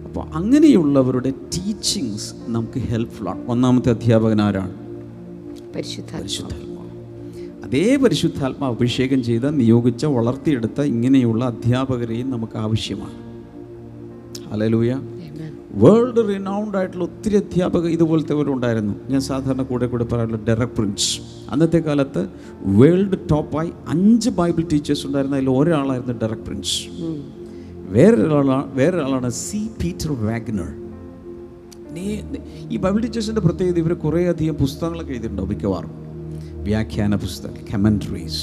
അപ്പോൾ 0.04 0.26
അങ്ങനെയുള്ളവരുടെ 0.34 1.30
ടീച്ചിങ്സ് 1.30 2.34
നമുക്ക് 2.48 2.78
ഹെൽപ്ഫുള്ളാണ് 2.78 3.46
ഒന്നാമത്തെ 3.48 3.90
അധ്യാപകൻ 3.90 4.42
ആരാണ്? 4.42 4.74
പരിശുദ്ധാത്മാവ്. 5.74 7.64
അതേ 7.64 7.96
പരിശുദ്ധാത്മാ 7.96 8.68
അഭിഷേകം 8.68 9.22
ചെയ്ത 9.22 9.42
നിയോഗിച്ച 9.42 10.04
വളർത്തിയെടുത്ത 10.04 10.80
ഇങ്ങനെയുള്ള 10.80 11.44
അധ്യാപകരെയും 11.44 12.30
നമുക്ക് 12.30 12.58
ആവശ്യമാണ്. 12.58 13.24
Amen. 14.54 15.13
വേൾഡ് 15.74 16.28
റിനൗണ്ട് 16.28 16.78
ആയിട്ടുള്ള 16.78 17.04
ഒത്തിരി 17.04 17.36
അധ്യാപകർ 17.36 17.88
ഇതുപോലത്തെവരുണ്ടായിരുന്നു. 17.88 18.94
ഞാൻ 19.08 19.20
സാധാരണ 19.20 19.62
കൂടെ 19.62 19.86
കൂടെ 19.86 20.04
പറയാനുള്ള 20.04 20.44
ഡെറക് 20.48 20.68
പ്രിൻസ്. 20.68 21.20
അന്നത്തെ 21.50 21.78
കാലത്ത് 21.78 22.28
വേൾഡ് 22.60 23.18
ടോപ്പായി 23.30 23.70
അഞ്ച് 23.88 24.30
ബൈബിൾ 24.30 24.62
ടീച്ചേഴ്സ് 24.72 25.06
ഉണ്ടായിരുന്ന 25.06 25.36
അതിൽ 25.36 25.50
ഒരാളായിരുന്നു 25.50 26.20
ഡെറക് 26.20 26.38
പ്രിൻസ്. 26.38 26.76
വേറൊരാളാണ് 27.88 28.74
വേറൊരാളാണ് 28.74 29.30
സി 29.30 29.68
പീറ്റർ 29.82 30.12
വാഗ്നർ. 30.12 30.70
നീ 31.90 32.20
ഈ 32.70 32.76
ബൈബിൾ 32.76 33.00
ടീച്ചേഴ്സിന്റെ 33.00 33.40
പ്രത്യേകത 33.40 33.78
ഇവർ 33.78 33.92
കുറേ 33.92 34.24
അധികം 34.24 34.54
പുസ്തകങ്ങളൊക്കെ 34.54 35.12
എഴുതിയിട്ടുണ്ടാവും 35.12 35.50
മിക്കവാറും. 35.50 35.90
വ്യാഖ്യാന 36.62 37.14
പുസ്തകം 37.16 37.54
കമൻട്രീസ് 37.74 38.42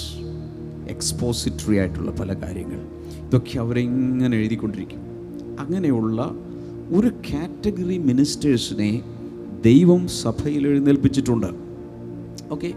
എക്സ്പോസിറ്ററി 0.90 1.78
ആയിട്ടുള്ള 1.78 2.12
പല 2.12 2.34
കാര്യങ്ങൾ. 2.34 2.80
ഇതൊക്കെ 3.28 3.60
അവരിങ്ങനെ 3.60 4.38
എഴുതിക്കൊണ്ടിരിക്കും. 4.38 5.02
അങ്ങനെയുള്ള 5.60 6.36
ഒരു 6.94 7.08
കാറ്റഗറി 7.08 7.98
മിനിസ്റ്റേഴ്സിനെ 7.98 9.04
ദൈവം 9.66 10.08
സഭയിൽ 10.08 10.68
എഴുന്നേൽപ്പിച്ചിട്ടുണ്ട്. 10.68 11.48
ഓക്കെ? 12.52 12.74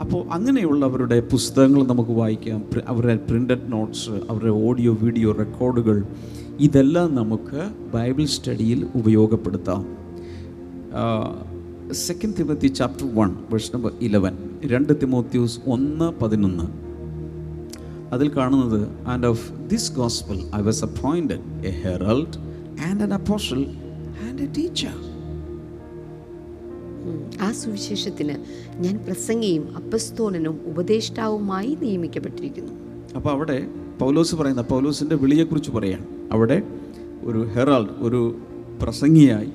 അപ്പോൾ 0.00 0.26
അങ്ങനെയുള്ളവരുടെ 0.28 1.20
പുസ്തകങ്ങൾ 1.20 1.86
നമുക്ക് 1.86 2.10
വായിക്കാം. 2.10 2.64
അവരുടെ 2.86 3.16
പ്രിന്റഡ് 3.16 3.72
നോട്ട്സ് 3.72 4.10
അവരുടെ 4.10 4.50
ഓഡിയോ 4.50 4.92
വീഡിയോ 4.92 5.32
റെക്കോർഡുകൾ 5.32 6.04
ഇതെല്ലാം 6.60 7.14
നമുക്ക് 7.14 7.70
ബൈബിൾ 7.94 8.24
സ്റ്റഡിയിൽ 8.24 8.86
ഉപയോഗപ്പെടുത്താം. 8.94 9.96
Second 11.92 12.34
Timothy 12.38 12.66
chapter 12.66 13.14
one 13.14 13.36
verse 13.50 13.76
number 13.76 13.92
eleven 14.00 14.36
രണ്ട് 14.64 14.92
തിമോത്യൂസ് 15.02 15.60
ഒന്ന് 15.66 16.12
പതിനൊന്ന്. 16.22 16.64
അതിൽ 18.12 18.28
കാണുന്നത് 18.36 18.88
and 19.06 19.26
of 19.26 19.52
this 19.68 19.92
gospel 19.92 20.56
I 20.56 20.60
was 20.60 20.84
appointed 20.84 21.66
a 21.66 21.82
herald 21.82 22.43
and 22.80 23.02
an 23.02 23.14
apostle 23.14 23.66
and 24.28 24.42
a 24.42 24.46
teacher 24.46 25.14
ആ 27.40 27.52
സുവിശേഷത്തിന് 27.52 28.34
ഞാൻ 28.76 28.98
പ്രസംഗിയും 28.98 29.76
അപ്പസ്തോലനും 29.76 30.60
ഉപദേഷ്ടാവുമായി 30.64 31.78
നിയമിക്കപ്പെട്ടിരിക്കുന്നു. 31.82 32.72
അപ്പോൾ 33.16 33.30
അവിടെ 33.30 33.68
പൗലോസ് 33.98 34.34
പറയുന്ന 34.34 34.62
പൗലോസിന്റെ 34.62 35.16
വിളിയെക്കുറിച്ച് 35.16 35.70
പറയാണ്. 35.70 36.06
അവിടെ 36.32 36.62
ഒരു 37.22 37.38
ഹെറാൾഡ് 37.38 37.88
ഒരു 37.98 38.38
പ്രസംഗിയായി 38.82 39.52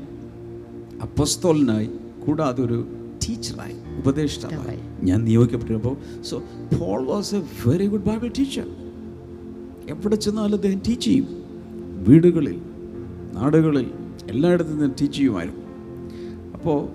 അപ്പസ്തോലനായി 1.02 1.90
കൂടാതെ 2.26 2.64
ഒരു 2.64 2.88
ടീച്ചറായി 3.28 3.76
ഉപദേഷ്ടാവായി 3.98 4.80
ഞാൻ 5.04 5.24
നിയോഗിക്കപ്പെട്ടപ്പോൾ 5.24 6.22
so 6.22 6.44
Paul 6.80 7.06
was 7.06 7.36
a 7.36 7.42
very 7.68 7.88
good 7.88 8.06
Bible 8.06 8.32
teacher 8.40 8.68
എവിടെ 9.90 10.16
ചെന്നാലും 10.16 10.56
അദ്ദേഹം 10.56 10.82
ടീച്ച് 10.88 11.06
ചെയ്യും. 11.06 11.28
വീടുകളിൽ 12.08 12.62
നാടുകളിൽ 13.34 13.92
എല്ലായിടത്തും 14.30 14.80
നിന്ന് 14.80 14.94
ടീച്ച് 15.02 15.18
ചെയ്യുമായിരുന്നു. 15.18 15.60
അപ്പോൾ 16.54 16.88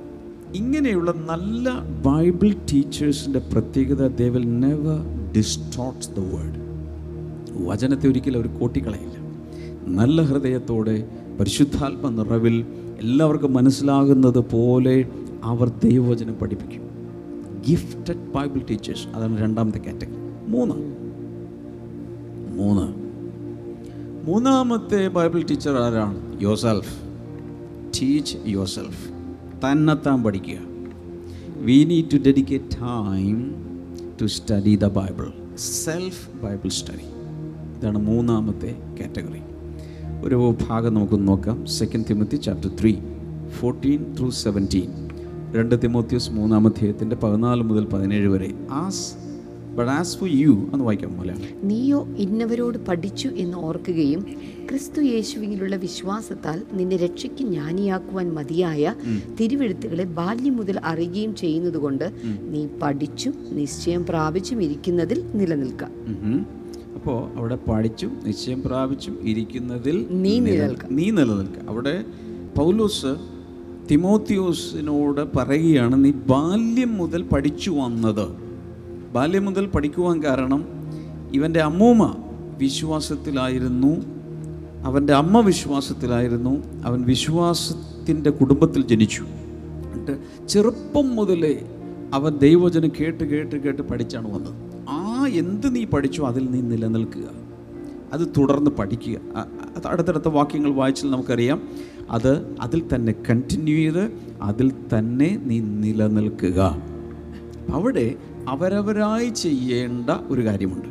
ഇങ്ങനെയുള്ള 0.54 1.12
നല്ല 1.12 1.80
ബൈബിൾ 1.80 2.52
ടീച്ചേഴ്സിന്റെ 2.72 3.38
പ്രത്യേകത 3.38 4.06
they 4.06 4.28
will 4.28 4.46
never 4.46 5.00
distorts 5.36 6.10
the 6.10 6.18
word 6.18 6.64
വചനത്തെ 7.66 8.08
ഒരിക്കലും 8.08 8.38
അവർ 8.38 8.58
കോട്ടിക്കളയില്ല. 8.58 9.14
നല്ല 9.86 10.22
ഹൃദയത്തോടെ 10.22 11.08
പരിശുദ്ധാത്മ 11.40 12.22
നിറവിൽ 12.22 12.66
എല്ലാവർക്കും 12.98 13.52
മനസ്സിലാകുന്നത് 13.52 14.38
പോലെ 14.38 15.08
അവർ 15.42 15.68
ദൈവവചനം 15.68 16.34
പഠിപ്പിക്കും. 16.34 16.82
ഗിഫ്റ്റഡ് 17.68 18.32
ബൈബിൾ 18.32 18.60
ടീച്ചേഴ്സ് 18.70 19.08
അതാണ് 19.08 19.40
രണ്ടാമത്തെ 19.40 19.78
കാറ്റഗറി 19.78 20.50
മൂന്ന്. 20.50 20.74
മൂന്ന്. 22.56 23.03
മൂന്നാമത്തെ 24.26 25.08
ബൈബിൾ 25.08 25.42
ടീച്ചർ 25.42 25.76
ആരാണ്? 25.76 26.42
യോസെൽഫ്. 26.42 27.02
ടീച്ച് 28.00 28.36
യോസെൽഫ് 28.46 29.08
തന്നെത്താൻ 29.64 30.22
പഠിക്കുക. 30.22 30.58
We 31.56 31.84
need 31.84 32.04
to 32.12 32.16
dedicate 32.16 32.64
time 32.64 33.54
to 34.22 34.26
study 34.26 34.76
the 34.76 34.84
Bible 34.84 35.56
self 35.56 36.30
Bible 36.42 36.68
study 36.68 37.04
ഇതാണ് 37.78 37.98
മൂന്നാമത്തെ 37.98 38.78
കാറ്റഗറി. 39.00 39.40
ഒരു 40.24 40.56
ഭാഗം 40.68 40.94
നമുക്ക് 40.94 41.28
നോക്കാം. 41.28 41.66
Second 41.66 42.04
Timothy 42.10 42.36
chapter 42.36 42.70
three 42.80 42.96
fourteen 43.60 44.14
through 44.18 44.30
seventeen 44.30 44.90
രണ്ട് 45.54 45.82
തിമോത്തിയോസ് 45.82 46.30
മൂന്നാം 46.30 46.66
അധ്യായത്തിന്റെ 46.66 47.16
പതിനാല് 47.16 47.62
മുതൽ 47.62 47.84
പതിനേഴ് 47.84 48.28
വരെ. 48.28 48.54
As 48.70 49.23
but 49.74 49.92
as 49.92 50.18
for 50.18 50.28
you 50.32 50.68
എന്ന് 50.72 50.84
വായിക്കാം 50.84 51.18
മലയാളം 51.18 51.68
നീയോ 51.68 52.06
ഇന്നവരോട് 52.16 52.78
പഠിച്ചു 52.78 53.28
എന്ന് 53.28 53.58
ഓർക്കുകയും 53.58 54.26
ക്രിസ്തു 54.70 55.02
യേശുവിലുള്ള 55.02 55.76
വിശ്വാസത്താൽ 55.76 56.62
നിന്നെ 56.72 56.96
രക്ഷയ്ക്ക് 56.96 57.38
ജ്ഞാനിയാക്കുവാൻ 57.38 58.34
മതിയായ 58.34 58.94
തിരുവെഴുത്തുകളെ 59.40 60.04
ബാല്യം 60.04 60.56
മുതൽ 60.56 60.80
അറിയുകയും 60.84 61.34
ചെയ്യുന്നതുകൊണ്ട് 61.34 62.12
നീ 62.42 62.66
പഠിച്ചു 62.82 63.32
നിശ്ചയം 63.50 64.06
പ്രാപിച്ചും 64.06 64.62
ഇരിക്കുന്നതിൽ 64.62 65.24
നിലനിൽക്കാം. 65.34 65.92
അപ്പോൾ 66.94 67.36
അവിടെ 67.36 67.58
പഠിച്ചും 67.68 68.20
നിശ്ചയം 68.24 68.62
പ്രാപിച്ചും 68.62 69.18
ഇരിക്കുന്നതിൽ 69.22 70.06
നീ 70.10 70.38
നില- 70.38 70.50
നിലനിൽക്ക. 70.50 70.84
നീ 70.90 71.10
നിലനിൽക്കുക 71.10 71.68
അവിടെ 71.68 72.04
പൗലോസ് 72.56 73.16
തിമോത്തിയോസിനോട് 73.90 75.36
പറയുകയാണ് 75.36 76.04
നീ 76.04 76.10
ബാല്യം 76.10 76.94
മുതൽ 76.96 77.22
പഠിച്ചു 77.22 77.70
വന്നത്. 77.70 78.43
ബാല്യം 79.14 79.44
മുതൽ 79.44 79.66
പഠിക്കുവാൻ 79.66 80.22
കാരണം 80.22 80.64
ഇവന്റെ 81.34 81.60
അമ്മൂമ്മ 81.60 82.16
വിശ്വാസത്തിലായിരുന്നു 82.58 83.96
അവന്റെ 84.84 85.12
അമ്മ 85.12 85.40
വിശ്വാസത്തിലായിരുന്നു 85.40 86.82
അവൻ 86.84 87.02
വിശ്വാസത്തിന്റെ 87.02 88.30
കുടുംബത്തിൽ 88.30 88.86
ജനിച്ചു. 88.86 89.22
എന്നിട്ട് 89.22 90.46
ചെറുപ്പം 90.48 91.16
മുതലേ 91.16 91.68
അവൻ 92.14 92.38
ദൈവവചനം 92.38 92.88
കേട്ട് 93.00 93.24
കേട്ട് 93.24 93.56
കേട്ട് 93.56 93.82
പഠിച്ചാണ് 93.82 94.34
വന്നത്. 94.34 94.86
ആ 94.88 95.26
എന്ത് 95.26 95.74
നീ 95.74 95.84
പഠിച്ചോ 95.84 96.26
അതിൽ 96.26 96.50
നീ 96.50 96.60
നിലനിൽക്കുക. 96.60 97.28
അത് 98.12 98.28
തുടർന്ന് 98.38 98.70
പഠിക്കുക. 98.70 99.18
അടുത്തടുത്ത 99.86 100.28
വാക്യങ്ങൾ 100.28 100.70
വായിച്ചാൽ 100.70 101.10
നമുക്കറിയാം. 101.10 101.68
അത് 102.10 102.56
അതിൽ 102.60 102.82
തന്നെ 102.94 103.14
കണ്ടിന്യൂ 103.30 103.76
ചെയ്ത് 103.76 104.12
അതിൽ 104.42 104.72
തന്നെ 104.98 105.40
നീ 105.44 105.60
നിലനിൽക്കുക. 105.60 106.82
അവിടെ 107.72 108.14
അവരവരായി 108.48 109.28
ചെയ്യേണ്ട 109.28 110.10
ഒരു 110.28 110.44
കാര്യമുണ്ട്. 110.44 110.88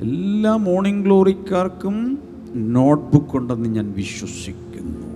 എല്ലാ 0.00 0.56
മോർണിംഗ് 0.56 1.04
ഗ്ലോറിക്കാർക്കും 1.04 2.18
നോട്ട്ബുക്ക് 2.54 3.36
ഉണ്ടെന്ന് 3.36 3.68
ഞാൻ 3.68 3.92
വിശ്വസിക്കുന്നു. 3.96 5.08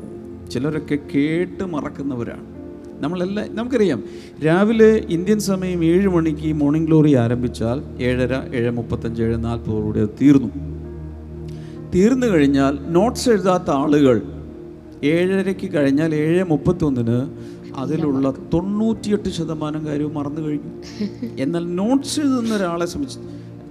ചിലരൊക്കെ 0.50 0.98
കേട്ട് 1.14 1.64
മറക്കുന്നവരാണ്. 1.64 2.52
നമ്മളെല്ലാം 3.02 3.56
നമുക്കറിയാം 3.56 4.02
രാവിലെ 4.46 5.04
ഇന്ത്യൻ 5.08 5.40
സമയം 5.40 5.84
ഏഴ് 5.84 6.08
മണിക്ക് 6.08 6.52
മോർണിംഗ് 6.52 6.86
ഗ്ലോറി 6.86 7.14
ആരംഭിച്ചാൽ 7.14 8.02
ഏഴര 8.02 8.54
ഏഴ് 8.54 8.70
മുപ്പത്തഞ്ച് 8.70 9.22
ഏഴ് 9.22 9.44
നാൽപ്പതോടെ 9.44 10.08
തീർന്നു. 10.22 10.72
തീർന്നു 11.94 12.26
കഴിഞ്ഞാൽ 12.26 12.78
നോട്ട്സ് 12.88 13.30
എഴുതാത്ത 13.30 13.70
ആളുകൾ 13.70 14.22
ഏഴരയ്ക്ക് 15.04 15.74
കഴിഞ്ഞാൽ 15.74 16.14
ഏഴ് 16.14 16.44
മുപ്പത്തൊന്നിന് 16.44 17.18
അതിലുള്ള 17.76 18.34
തൊണ്ണൂറ്റിയെട്ട് 18.54 19.28
ശതമാനം 19.28 19.86
കാര്യവും 19.86 20.14
മറന്നു 20.14 20.40
കഴിഞ്ഞു. 20.40 20.72
എന്നാൽ 21.38 21.74
നോട്ട്സ് 21.74 22.20
എഴുതുന്ന 22.20 22.56
ഒരാളെ 22.56 22.86
സംബന്ധിച്ച് 22.86 23.20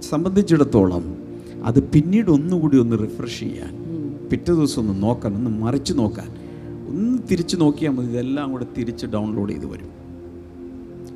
സംബന്ധിച്ചിടത്തോളം 0.08 1.16
അത് 1.64 1.82
പിന്നീട് 1.82 2.30
ഒന്നുകൂടി 2.30 2.76
ഒന്ന് 2.78 2.98
റിഫ്രഷ് 2.98 3.40
ചെയ്യാൻ 3.40 3.72
പിറ്റേ 4.30 4.52
ദിവസം 4.52 4.88
ഒന്ന് 4.88 5.02
നോക്കാൻ 5.02 5.34
ഒന്ന് 5.34 5.50
മറിച്ച് 5.50 5.92
നോക്കാൻ 5.98 6.28
ഒന്ന് 6.88 7.18
തിരിച്ച് 7.30 7.56
നോക്കിയാൽ 7.60 7.92
മതി 7.92 8.06
ഇതെല്ലാം 8.06 8.52
കൂടെ 8.52 8.66
തിരിച്ച് 8.78 9.06
ഡൗൺലോഡ് 9.06 9.52
ചെയ്ത് 9.52 9.66
വരും. 9.66 9.90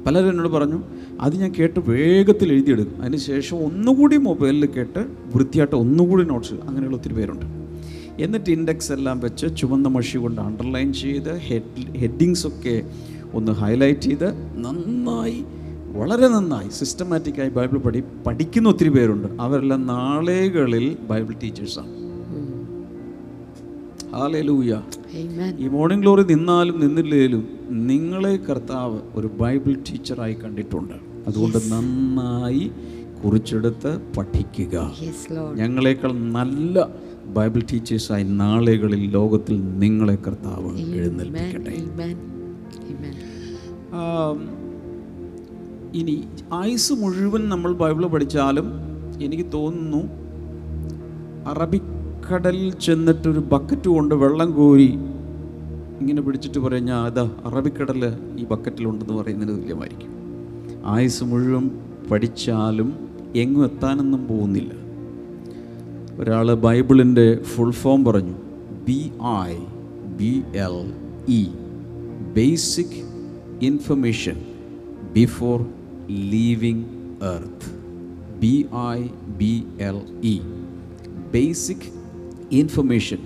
പലരും 0.07 0.31
എന്നോട് 0.31 0.49
പറഞ്ഞു 0.49 0.83
അത് 1.21 1.37
ഞാൻ 1.37 1.55
കേട്ട് 1.59 1.81
വേഗത്തിൽ 1.81 2.53
എഴുതിയെടുക്കും. 2.53 3.01
അതിന് 3.01 3.17
ശേഷം 3.17 3.57
ഒന്നുകൂടി 3.57 4.17
മൊബൈലിൽ 4.17 4.67
കേട്ട് 4.67 5.07
വൃത്തിയായിട്ട് 5.35 5.77
ഒന്നുകൂടി 5.77 6.25
നോട്ട്സ് 6.25 6.55
അങ്ങനെയുള്ള 6.55 6.97
ഒത്തിരി 6.97 7.15
പേരുണ്ട്. 7.15 7.56
എന്നിട്ട് 8.21 8.51
ഇൻഡെക്സ് 8.51 8.93
എല്ലാം 8.93 9.21
വെച്ച് 9.21 9.57
ചുവന്ന 9.57 9.89
മഷി 9.89 10.19
കൊണ്ട് 10.19 10.41
അണ്ടർലൈൻ 10.41 10.93
ചെയ്ത് 10.93 11.39
ഹെഡ് 11.39 11.99
ഹെഡിങ്സൊക്കെ 11.99 12.83
ഒന്ന് 13.35 13.53
ഹൈലൈറ്റ് 13.53 14.01
ചെയ്ത് 14.01 14.59
നന്നായി 14.59 15.45
വളരെ 15.93 16.29
നന്നായി 16.29 16.69
സിസ്റ്റമാറ്റിക്കായി 16.69 17.49
ബൈബിൾ 17.49 17.79
പഠി 17.79 18.03
പഠിക്കുന്ന 18.27 18.69
ഒത്തിരി 18.69 18.89
പേരുണ്ട്. 18.89 19.43
അവരെല്ലാം 19.43 19.87
നാളുകളിൽ 19.87 20.97
ബൈബിൾ 21.11 21.35
ടീച്ചേഴ്സാണ് 21.43 22.07
ഹാലൂയ. 24.15 24.83
ഈ 25.59 25.69
മോർണിംഗ് 25.69 26.03
ഗ്ലോറി 26.03 26.23
നിന്നാലും 26.23 26.81
നിന്നില്ലേലും 26.81 27.49
നിങ്ങളെ 27.71 28.37
കർത്താവ് 28.37 29.01
ഒരു 29.15 29.27
ബൈബിൾ 29.27 29.75
ടീച്ചറായി 29.75 30.35
കണ്ടിട്ടുണ്ട്. 30.35 30.95
അതുകൊണ്ട് 31.27 31.57
നന്നായി 31.57 32.71
കുറിച്ചെടുത്ത് 33.25 34.01
പഠിക്കുക. 34.17 34.93
Yes, 35.01 35.39
Lord. 35.39 35.57
ഞങ്ങളെക്കാൾ 35.57 36.13
നല്ല 36.13 36.89
ബൈബിൾ 37.35 37.63
ടീച്ചേഴ്സായി 37.73 38.23
നാളുകളിൽ 38.23 39.11
ലോകത്തിൽ 39.11 39.79
നിങ്ങളെ 39.79 40.15
കർത്താവ്. 40.15 40.79
എഴുന്നേൽപ്പിക്കട്ടെ. 40.79 41.71
ഇനി 45.95 46.25
ആയുസ് 46.53 46.93
മുഴുവൻ 46.93 47.49
നമ്മൾ 47.49 47.73
ബൈബിൾ 47.73 48.07
പഠിച്ചാലും 48.07 48.73
എനിക്ക് 49.23 49.47
തോന്നുന്നു 49.55 50.09
അറബിക്കടലിൽ 51.49 52.73
ചെന്നിട്ടൊരു 52.79 53.41
ബക്കറ്റ് 53.41 53.89
കൊണ്ട് 53.89 54.15
വെള്ളം 54.15 54.53
കോരി 54.53 54.99
ഇങ്ങനെ 56.01 56.23
പിടിച്ചിട്ട് 56.23 56.59
പറഞ്ഞാൽ 56.59 57.07
അതാ 57.07 57.31
അറബിക്കടൽ 57.45 58.17
ഈ 58.39 58.45
ബക്കറ്റിലുണ്ടെന്ന് 58.45 59.15
പറയുന്നതിന് 59.15 59.59
തുല്യമായിരിക്കും 59.59 60.13
ആയുസ് 60.87 61.25
മുഴുവൻ 61.25 61.71
പഠിച്ചാലും 62.11 62.99
എങ്ങും 63.35 63.65
എത്താനൊന്നും 63.65 64.29
പോകുന്നില്ല 64.29 64.86
ഒരാൾ 66.19 66.55
ബൈബിളിന്റെ 66.55 67.43
ഫുൾ 67.43 67.71
ഫോം 67.71 68.05
പറഞ്ഞു. 68.05 68.35
B 68.89 69.11
I 69.47 69.57
B 70.17 70.43
L 70.55 70.93
E. 71.29 71.45
Basic 72.37 73.05
information 73.63 74.41
before 75.13 75.61
leaving 76.11 76.85
earth. 77.23 77.77
B 78.41 78.67
I 78.93 79.09
B 79.37 79.65
L 79.81 80.03
E. 80.23 80.39
Basic 81.35 81.93
information 82.53 83.19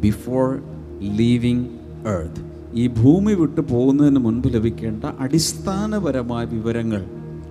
before 0.00 0.62
leaving 1.00 1.64
earth. 2.06 2.48
ഈ 2.74 2.86
ഭൂമി 2.86 3.32
വിട്ടു 3.32 3.60
പോകുന്നതിന് 3.60 4.18
മുൻപ് 4.18 4.48
ലഭിക്കേണ്ട 4.48 5.04
അടിസ്ഥാനപരമായ 5.04 6.44
വിവരങ്ങൾ 6.44 7.04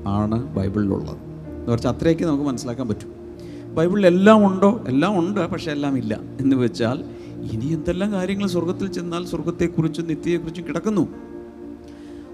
ആണ് 0.08 0.56
ബൈബിളിലുള്ളത്. 0.56 1.18
എന്ന് 1.60 1.72
പറഞ്ഞാൽ 1.72 1.92
അത്രയൊക്കെ 1.92 2.26
നമുക്ക് 2.26 2.44
മനസ്സിലാക്കാൻ 2.44 2.88
പറ്റും. 2.88 3.17
ബൈബിളിൽ 3.78 4.08
എല്ലാം 4.08 4.54
ഉണ്ടോ? 4.54 4.84
എല്ലാം 4.88 5.20
ഉണ്ട് 5.20 5.40
പക്ഷേ 5.40 5.72
എല്ലാം 5.72 5.98
ഇല്ല. 5.98 6.20
എന്ന് 6.40 6.56
വെച്ചാൽ 6.56 7.04
ഇനി 7.52 7.66
എന്തെല്ലാം 7.66 8.12
കാര്യങ്ങൾ 8.12 8.48
സ്വർഗത്തിൽ 8.48 8.88
ചെന്നാൽ 8.88 9.26
സ്വർഗത്തെക്കുറിച്ചും 9.26 10.08
നിത്യയെക്കുറിച്ചും 10.08 10.68
കിടക്കുന്നു? 10.68 11.08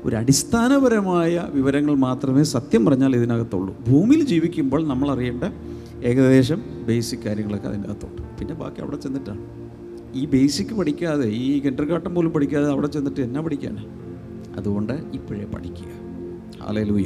ഒരു 0.03 0.15
അടിസ്ഥാനപരമായ 0.15 1.47
വിവരങ്ങൾ 1.53 1.95
മാത്രമേ 1.95 2.43
സത്യം 2.43 2.86
പറഞ്ഞാൽ 2.86 3.15
ഇതിനകത്തുള്ളൂ. 3.15 3.75
ഭൂമിയിൽ 3.88 4.23
ജീവിക്കുമ്പോൾ 4.23 4.88
നമ്മൾ 4.88 5.12
അറിയേണ്ട 5.12 5.43
ഏകദേശം 6.06 6.62
ബേസിക് 6.88 7.19
കാര്യങ്ങളൊക്കെ 7.19 7.67
അതിന്റെ 7.67 7.89
അകത്തുണ്ട്. 7.89 8.21
പിന്നെ 8.21 8.53
ബാക്കി 8.53 8.82
അവിടെ 8.82 8.95
ചെന്നിട്ടാണ്. 8.95 9.41
ഈ 10.15 10.25
ബേസിക് 10.25 10.73
പഠിക്കാതെ 10.73 11.29
ഈ 11.29 11.60
ഗാർട്ടൻ 11.60 12.15
പോലും 12.15 12.32
പഠിക്കാതെ 12.32 12.71
അവിടെ 12.71 12.88
ചെന്നിട്ട് 12.88 13.21
എന്നാ 13.21 13.41
പഠിക്കാനാണ് 13.41 13.88
അതുകൊണ്ട് 14.58 14.93
ഇപ്പോഴേ 14.93 15.45
പഠിക്കുക. 15.45 15.91
ആലയിലൂയ 16.67 17.06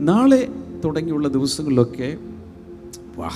നാളെ 0.00 0.48
തുടങ്ങിയുള്ള 0.84 1.28
ദിവസങ്ങളിലൊക്കെ 1.28 2.16
വാ 3.16 3.30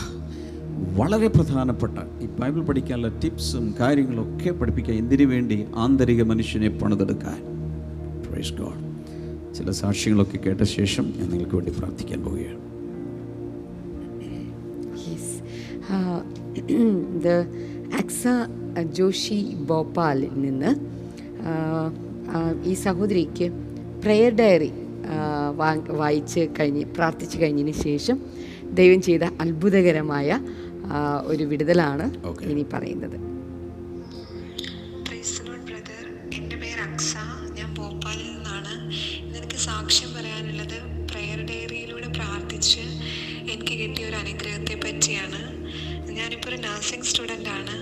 വളരെ 0.81 1.27
പ്രധാനപ്പെട്ട 1.27 1.99
ഈ 2.23 2.27
ബൈബിൾ 2.27 2.61
പഠിക്കാനുള്ള 2.65 3.21
ടിപ്സും 3.21 3.75
കാര്യങ്ങളൊക്കെ 3.81 4.51
പഠിപ്പിക്കാൻ 4.51 4.97
എന്തിനു 4.97 5.25
വേണ്ടി 5.25 5.67
ആന്തരിക 5.75 6.23
മനുഷ്യനെ 6.23 6.69
പണിതെടുക്കാൻ? 6.69 7.39
ചില 9.55 9.71
സാക്ഷ്യങ്ങളൊക്കെ 9.71 10.37
കേട്ട 10.37 10.63
ശേഷം 10.63 11.13
ഞാൻ 11.19 11.31
നിങ്ങൾക്ക് 11.31 11.55
വേണ്ടി 11.55 11.73
പ്രാർത്ഥിക്കാൻ 11.79 12.25
പോവുകയാണ്. 12.25 12.63
അക്സ 17.99 18.27
ജോഷി 18.83 19.55
ഭോപ്പാലിൽ 19.55 20.29
നിന്ന് 20.41 20.71
ഈ 22.65 22.75
സഹോദരിക്ക് 22.75 23.53
പ്രെയർ 24.05 24.33
ഡയറി 24.35 24.73
വായിച്ച് 25.87 26.49
കഴിഞ്ഞ് 26.61 26.85
പ്രാർത്ഥിച്ചു 26.85 27.39
കഴിഞ്ഞതിന് 27.43 27.73
ശേഷം 27.73 28.19
ദൈവം 28.75 29.03
ചെയ്ത 29.03 29.23
അത്ഭുതകരമായ 29.41 30.41
ഒരു 31.33 31.45
വിടുതലാണ് 31.51 32.07
ഇനി 32.51 32.65
പറയുന്നത്. 32.75 33.17
പ്രൈസ് 35.07 35.43
ബ്രദർ 35.43 36.07
എന്റെ 36.35 36.57
പേര് 36.57 36.81
അക്സ. 36.89 37.15
ഞാൻ 37.59 37.75
ഭോപ്പാലിൽ 37.75 38.29
നിന്നാണ്. 38.35 38.75
ഇന്ന് 39.23 39.59
സാക്ഷ്യം 39.69 40.11
പറയാനുള്ളത് 40.15 40.79
പ്രെയർ 41.11 41.41
ഡയറിയിലൂടെ 41.51 42.09
പ്രാർത്ഥിച്ച് 42.19 42.81
എനിക്ക് 43.53 43.75
കിട്ടിയ 43.81 44.05
ഒരു 44.09 44.17
അനുഗ്രഹത്തെ 44.17 44.75
പറ്റിയാണ്. 44.85 45.41
ഞാനിപ്പോൾ 46.19 46.49
ഒരു 46.49 46.57
നഴ്സിംഗ് 46.57 47.05
സ്റ്റുഡന്റ് 47.05 47.49
ആണ്. 47.49 47.77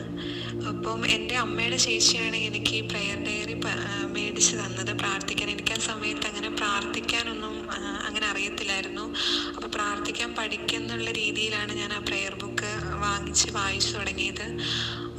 അപ്പം 0.69 1.01
എന്റെ 1.07 1.37
അമ്മയുടെ 1.37 1.77
ചേച്ചിയാണ് 1.77 2.37
എനിക്ക് 2.37 2.73
ഈ 2.81 2.81
പ്രെയർ 2.81 3.19
ഡയറി 3.29 3.55
മേടിച്ച് 4.15 4.55
തന്നത്. 4.57 4.93
പ്രാർത്ഥിക്കാൻ 4.99 5.49
എനിക്ക് 5.51 5.73
ആ 5.73 5.81
സമയത്ത് 5.87 6.27
അങ്ങനെ 6.31 6.51
പ്രാർത്ഥിക്കാനൊന്നും 6.61 7.55
അങ്ങനെ 8.09 8.27
അറിയത്തില്ലായിരുന്നു. 8.27 9.05
അപ്പോൾ 9.57 9.69
പ്രാർത്ഥിക്കാൻ 9.69 10.35
പഠിക്കുന്നുള്ള 10.39 11.11
രീതിയിലാണ് 11.11 11.73
ഞാൻ 11.81 11.93
ആ 11.93 12.01
പ്രെയർ 12.09 12.35
ബുക്ക് 12.43 12.60
വാങ്ങിച്ച് 13.01 13.51
വായിച്ചു 13.51 13.93
തുടങ്ങിയത്. 13.97 14.47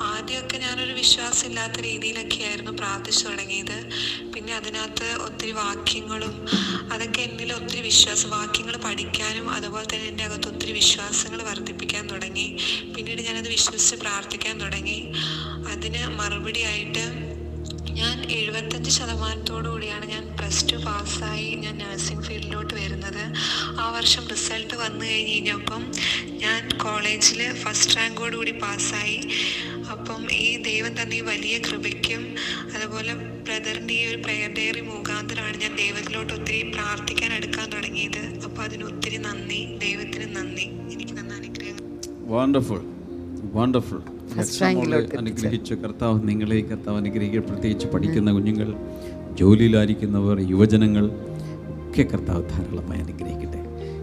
ആദ്യമൊക്കെ 0.03 0.57
ഞാനൊരു 0.57 0.91
വിശ്വാസമില്ലാത്ത 0.91 1.81
രീതിയിലൊക്കെ 1.81 2.43
ആയിരുന്നു 2.43 2.71
പ്രാർത്ഥിച്ചു 2.71 3.27
തുടങ്ങിയത്. 3.27 3.89
പിന്നെ 4.33 4.53
അതിനകത്ത് 4.55 5.09
ഒത്തിരി 5.21 5.51
വാക്യങ്ങളും 5.51 6.45
അതൊക്കെ 6.93 7.21
എന്നിൽ 7.21 7.53
ഒത്തിരി 7.53 7.81
വിശ്വാസ 7.81 8.25
വാക്യങ്ങൾ 8.27 8.77
പഠിക്കാനും 8.77 9.49
അതുപോലെ 9.49 9.85
തന്നെ 9.93 10.07
എന്റെ 10.07 10.23
അകത്ത് 10.23 10.47
ഒത്തിരി 10.47 10.71
വിശ്വാസങ്ങൾ 10.71 11.43
വർദ്ധിപ്പിക്കാൻ 11.43 12.07
തുടങ്ങി. 12.07 12.57
പിന്നീട് 12.95 13.21
ഞാനത് 13.21 13.47
വിശ്വസിച്ച് 13.47 13.95
പ്രാർത്ഥിക്കാൻ 13.95 14.57
തുടങ്ങി. 14.61 14.99
അതിന് 15.71 16.07
മറുപടിയായിട്ട് 16.19 17.30
ഞാൻ 18.01 18.31
എഴുപത്തഞ്ച് 18.31 18.89
ശതമാനത്തോടു 18.89 19.69
കൂടിയാണ് 19.69 20.05
ഞാൻ 20.05 20.23
പ്ലസ് 20.39 20.71
ടു 20.71 20.77
പാസ്സായി 20.77 21.55
ഞാൻ 21.55 21.77
നഴ്സിംഗ് 21.77 22.23
ഫീൽഡിലോട്ട് 22.23 22.73
വരുന്നത്. 22.73 23.23
ആ 23.79 23.91
വർഷം 23.97 24.27
റിസൾട്ട് 24.27 24.75
വന്നു 24.75 25.05
കഴിഞ്ഞ് 25.05 25.31
കഴിഞ്ഞപ്പം 25.31 25.91
ഞാൻ 26.41 26.77
കോളേജിൽ 26.77 27.53
ഫസ്റ്റ് 27.53 27.97
റാങ്കോട് 27.97 28.35
കൂടി 28.35 28.51
പാസ്സായി. 28.51 29.19
അപ്പം 29.91 30.31
ഈ 30.31 30.63
ദൈവം 30.63 31.01
തന്നെ 31.01 31.17
ഈ 31.17 31.21
വലിയ 31.21 31.57
കൃപയ്ക്കും 31.57 32.35
അതുപോലെ 32.75 33.13
ബ്രദറിന്റെ 33.13 33.93
ഈ 33.93 34.05
ഒരു 34.05 34.17
പ്രെയർ 34.17 34.53
ഡയറി 34.53 34.81
മുഖാന്തരമാണ് 34.81 35.57
ഞാൻ 35.57 35.75
ദൈവത്തിലോട്ട് 35.75 36.33
ഒത്തിരി 36.33 36.71
പ്രാർത്ഥിക്കാൻ 36.71 37.33
എടുക്കാൻ 37.33 37.69
തുടങ്ങിയത്. 37.69 38.43
അപ്പോൾ 38.43 38.63
അതിന് 38.63 38.83
ഒത്തിരി 38.83 39.17
നന്ദി. 39.17 39.77
ദൈവത്തിന് 39.77 40.35
നന്ദി. 40.35 40.67
എനിക്ക് 40.93 41.11
തന്ന 41.11 41.33
അനുഗ്രഹം. 41.33 41.77
Wonderful 42.27 42.81
wonderful. 43.53 44.20
അനുഗ്രഹിച്ച 45.17 45.73
കർത്താവ് 45.73 46.27
നിങ്ങളെ 46.27 46.59
കർത്താവ് 46.61 46.97
അനുഗ്രഹിക്കുക 46.97 47.39
പ്രത്യേകിച്ച് 47.39 47.87
പഠിക്കുന്ന 47.87 48.31
കുഞ്ഞുങ്ങൾ 48.31 48.75
ജോലിയിലായിരിക്കുന്നവർ 49.33 50.39
യുവജനങ്ങൾ 50.39 51.05
ഒക്കെ 51.05 52.03
കർത്താവ് 52.03 52.49
ധാരാളമായി 52.49 53.01
അനുഗ്രഹിക്കട്ടെ. 53.01 53.57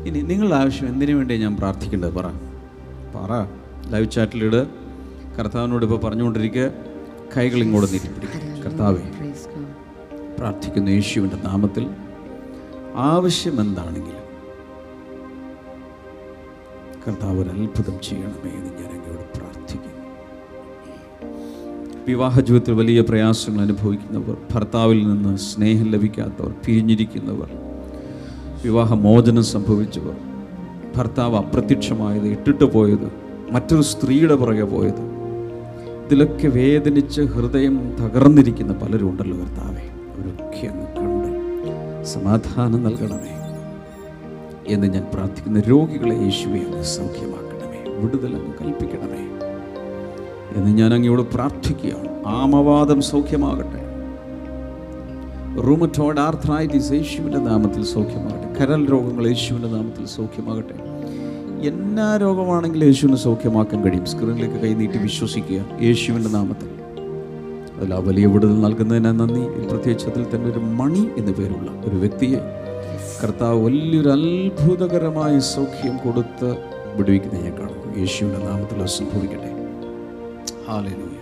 ഇനി 0.07 0.21
നിങ്ങളുടെ 0.21 0.55
ആവശ്യം 0.55 0.89
എന്തിനു 0.89 1.15
വേണ്ടി 1.15 1.37
ഞാൻ 1.37 1.57
പ്രാർത്ഥിക്കേണ്ടത്? 1.57 2.13
പറ. 2.13 2.27
പറ. 3.15 3.47
ലൈവ് 3.91 4.11
ചാറ്റിലിട് 4.11 4.67
കർത്താവിനോട് 5.39 5.85
ഇപ്പോൾ 5.85 6.01
പറഞ്ഞുകൊണ്ടിരിക്കുക. 6.01 6.71
കൈകൾ 7.37 7.57
ഇങ്ങോട്ട് 7.57 7.93
നീട്ടിപ്പിടിക്കുക 7.93 8.65
കർത്താവേ 8.65 9.01
പ്രാർത്ഥിക്കുന്ന 10.39 10.89
യേശുവിന്റെ 10.89 11.37
നാമത്തിൽ 11.37 11.91
ആവശ്യം 12.95 13.61
എന്താണെങ്കിലും 13.61 14.29
കർത്താവ് 17.09 17.41
ഒരു 17.41 17.49
അത്ഭുതം 17.49 18.01
ചെയ്യണമേ 18.05 18.51
എന്ന് 18.51 18.83
ഞാൻ 18.83 18.91
അങ്ങോട് 18.91 19.39
പ്രാർത്ഥിക്കുന്നു. 19.39 19.88
വിവാഹ 22.09 22.41
ജീവിതത്തിൽ 22.41 22.75
വലിയ 22.75 23.01
പ്രയാസങ്ങൾ 23.01 23.63
അനുഭവിക്കുന്നവർ 23.63 24.37
ഭർത്താവിൽ 24.55 25.09
നിന്ന് 25.09 25.37
സ്നേഹം 25.37 25.91
ലഭിക്കാത്തവർ 25.91 26.55
പിരിഞ്ഞിരിക്കുന്നവർ 26.67 27.51
വിവാഹ 28.65 28.95
മോചനം 28.95 29.45
സംഭവിച്ചവർ 29.45 30.17
ഭർത്താവ് 30.97 31.37
അപ്രത്യക്ഷമായത് 31.37 32.29
ഇട്ടിട്ട് 32.29 32.65
പോയത് 32.65 33.13
മറ്റൊരു 33.51 33.83
സ്ത്രീയുടെ 33.83 34.35
പുറകെ 34.35 34.65
പോയത് 34.65 35.03
ഇതിലൊക്കെ 36.05 36.49
വേദനിച്ച് 36.49 37.21
ഹൃദയം 37.21 37.97
തകർന്നിരിക്കുന്ന 38.01 38.73
പലരും 38.73 39.11
ഉണ്ടല്ലോ 39.11 39.37
കർത്താവെ. 39.37 39.85
അവരൊക്കെ 40.15 40.67
അങ്ങ് 40.67 40.87
കണ്ട് 40.97 42.05
സമാധാനം 42.05 42.85
നൽകണമേ 42.85 43.35
എന്ന് 44.67 44.87
ഞാൻ 44.87 45.07
പ്രാർത്ഥിക്കുന്ന 45.15 45.61
രോഗികളെ 45.61 46.15
യേശുവെ 46.15 46.59
അങ്ങ് 46.59 46.83
സൗഖ്യമാക്കണമേ. 46.83 48.03
വിടുതൽ 48.03 48.35
അങ്ങ് 48.37 48.55
കൽപ്പിക്കണമേ. 48.61 49.38
എന്ന് 50.59 50.79
ഞാൻ 50.79 50.95
അങ്ങയോട് 50.95 51.23
പ്രാർത്ഥിക്കുകയാണ്. 51.23 52.09
ആമവാദം 52.27 53.03
സൗഖ്യമാകട്ടെ. 53.03 53.89
റൂമറ്റോഡ് 55.61 56.21
ആർത്രൈറ്റിസ് 56.21 56.93
യേശുവിന്റെ 56.93 57.39
നാമത്തിൽ 57.39 57.85
സൗഖ്യമാകട്ടെ. 57.85 58.55
കരൽ 58.61 58.91
രോഗങ്ങൾ 58.91 59.27
യേശുവിന്റെ 59.27 59.69
നാമത്തിൽ 59.69 60.07
സൗഖ്യമാകട്ടെ. 60.07 60.75
എന്നാ 61.69 62.17
രോഗമാണെങ്കിലും 62.17 62.87
യേശുവിന് 62.87 63.17
സൗഖ്യമാക്കാൻ 63.17 63.83
കഴിയും. 63.83 64.07
സ്ക്രീനിലേക്ക് 64.07 64.55
കൈനീട്ടി 64.55 64.99
വിശ്വസിക്കുക. 64.99 65.65
യേശുവിന്റെ 65.83 66.29
നാമത്തിൽ. 66.29 66.69
അതിൽ 67.77 67.95
ആ 67.95 67.99
വലിയ 67.99 68.27
വിടുതൽ 68.27 68.61
നൽകുന്നതിന് 68.61 69.05
നന്ദി. 69.05 69.67
പ്രത്യേകിച്ച് 69.67 70.09
അതിൽ 70.09 70.27
തന്നെ 70.35 70.51
ഒരു 70.51 70.59
മണി 70.59 71.09
എന്നു 71.17 71.33
പേരുള്ള 71.33 71.83
ഒരു 71.85 71.97
വ്യക്തിയെ 71.97 72.39
കർത്താവ് 73.25 73.65
വലിയൊരു 73.65 74.09
അത്ഭുതകരമായ 74.09 75.39
സൗഖ്യം 75.39 75.97
കൊടുത്ത് 75.97 76.57
വിടുവിക്കുന്ന 76.97 77.35
ഞാൻ 77.35 77.59
കാണുന്നു. 77.59 77.99
യേശുവിന്റെ 77.99 78.47
നാമത്തിൽ 78.47 78.87
സംഭവിക്കട്ടെ. 78.87 79.48
ഹാലലൂയ. 80.69 81.19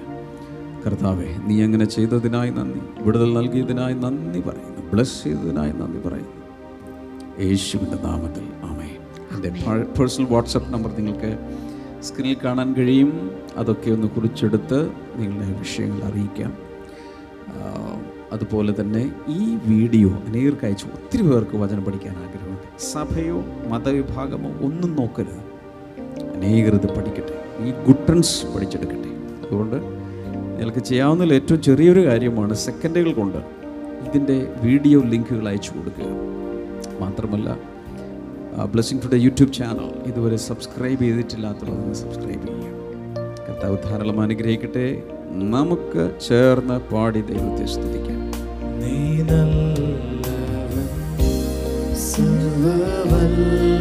കർത്താവെ 0.84 1.28
നീ 1.46 1.62
അങ്ങനെ 1.64 1.84
ചെയ്തതിനായി 1.84 2.50
നന്ദി. 2.50 2.80
വിടുതൽ 3.02 3.34
നൽകിയതിനായി 3.34 3.94
നന്ദി 3.94 4.40
പറയുന്നു. 4.40 4.80
ബ്ലസ് 4.92 5.24
ചെയ്തതിനായി 5.24 5.72
നന്ദി 5.72 6.08
പറയുന്നു. 6.08 6.34
യേശുവിന്റെ 7.44 7.98
നാമത്തിൽ 8.02 8.46
ആമേ 8.64 8.90
എന്റെ 9.32 9.50
പേഴ്സണൽ 9.98 10.26
വാട്സപ്പ് 10.30 10.72
നമ്പർ 10.72 10.90
നിങ്ങൾക്ക് 10.96 11.30
സ്ക്രീനിൽ 12.00 12.36
കാണാൻ 12.44 12.74
കഴിയും. 12.74 13.30
അതൊക്കെ 13.56 13.90
ഒന്ന് 13.90 14.08
കുറിച്ചെടുത്ത് 14.08 14.90
നിങ്ങളുടെ 15.16 15.58
വിഷയങ്ങൾ 15.58 16.02
അറിയിക്കാം. 16.04 16.52
അതുപോലെ 18.32 18.74
തന്നെ 18.80 19.14
ഈ 19.28 19.58
വീഡിയോ 19.64 20.08
അനേകർക്ക് 20.28 20.64
അയച്ചു 20.64 20.86
ഒത്തിരി 20.86 21.22
പേർക്ക് 21.22 21.56
വചനം 21.56 21.84
പഠിക്കാൻ 21.84 22.16
ആഗ്രഹമുണ്ട്. 22.16 22.68
സഭയോ 22.92 23.44
മതവിഭാഗമോ 23.68 24.50
ഒന്നും 24.66 24.96
നോക്കരുത്. 24.96 25.42
അനേകർ 26.36 26.74
ഇത് 26.74 26.88
പഠിക്കട്ടെ. 26.96 27.36
ഈ 27.66 27.72
ഗുട്ടൻസ് 27.86 28.46
പഠിച്ചെടുക്കട്ടെ. 28.46 29.15
അതുകൊണ്ട് 29.46 29.76
നിങ്ങൾക്ക് 30.58 30.78
ചെയ്യാവുന്നതിൽ 30.78 31.34
ഏറ്റവും 31.34 31.62
ചെറിയൊരു 31.62 32.06
കാര്യമാണ് 32.06 32.54
സെക്കൻഡുകൾ 32.54 33.12
കൊണ്ട് 33.12 33.38
ഇതിന്റെ 34.08 34.36
വീഡിയോ 34.60 34.98
ലിങ്കുകൾ 35.12 35.48
അയച്ചു 35.48 35.70
കൊടുക്കുക. 35.70 36.10
മാത്രമല്ല 37.00 37.48
ബ്ലെസ്സിങ് 38.72 39.02
ടുഡേ 39.04 39.18
യൂട്യൂബ് 39.18 39.52
ചാനൽ 39.52 39.88
ഇതുവരെ 40.10 40.36
സബ്സ്ക്രൈബ് 40.36 41.00
ചെയ്തിട്ടില്ലാത്തവർ 41.00 41.92
സബ്സ്ക്രൈബ് 42.02 42.46
ചെയ്യുക. 42.46 42.72
കർത്താവ് 43.46 43.76
ധാരാളം 43.84 44.20
അനുഗ്രഹിക്കട്ടെ. 44.20 44.86
നമുക്ക് 45.54 46.04
ചേർന്ന് 46.28 46.78
പാടി 46.92 47.20
ദൈവത്തെ 47.32 47.66
സ്തുതിക്കാം. 47.74 48.20
നീ 48.80 48.96
സർവവല്ല 52.10 53.75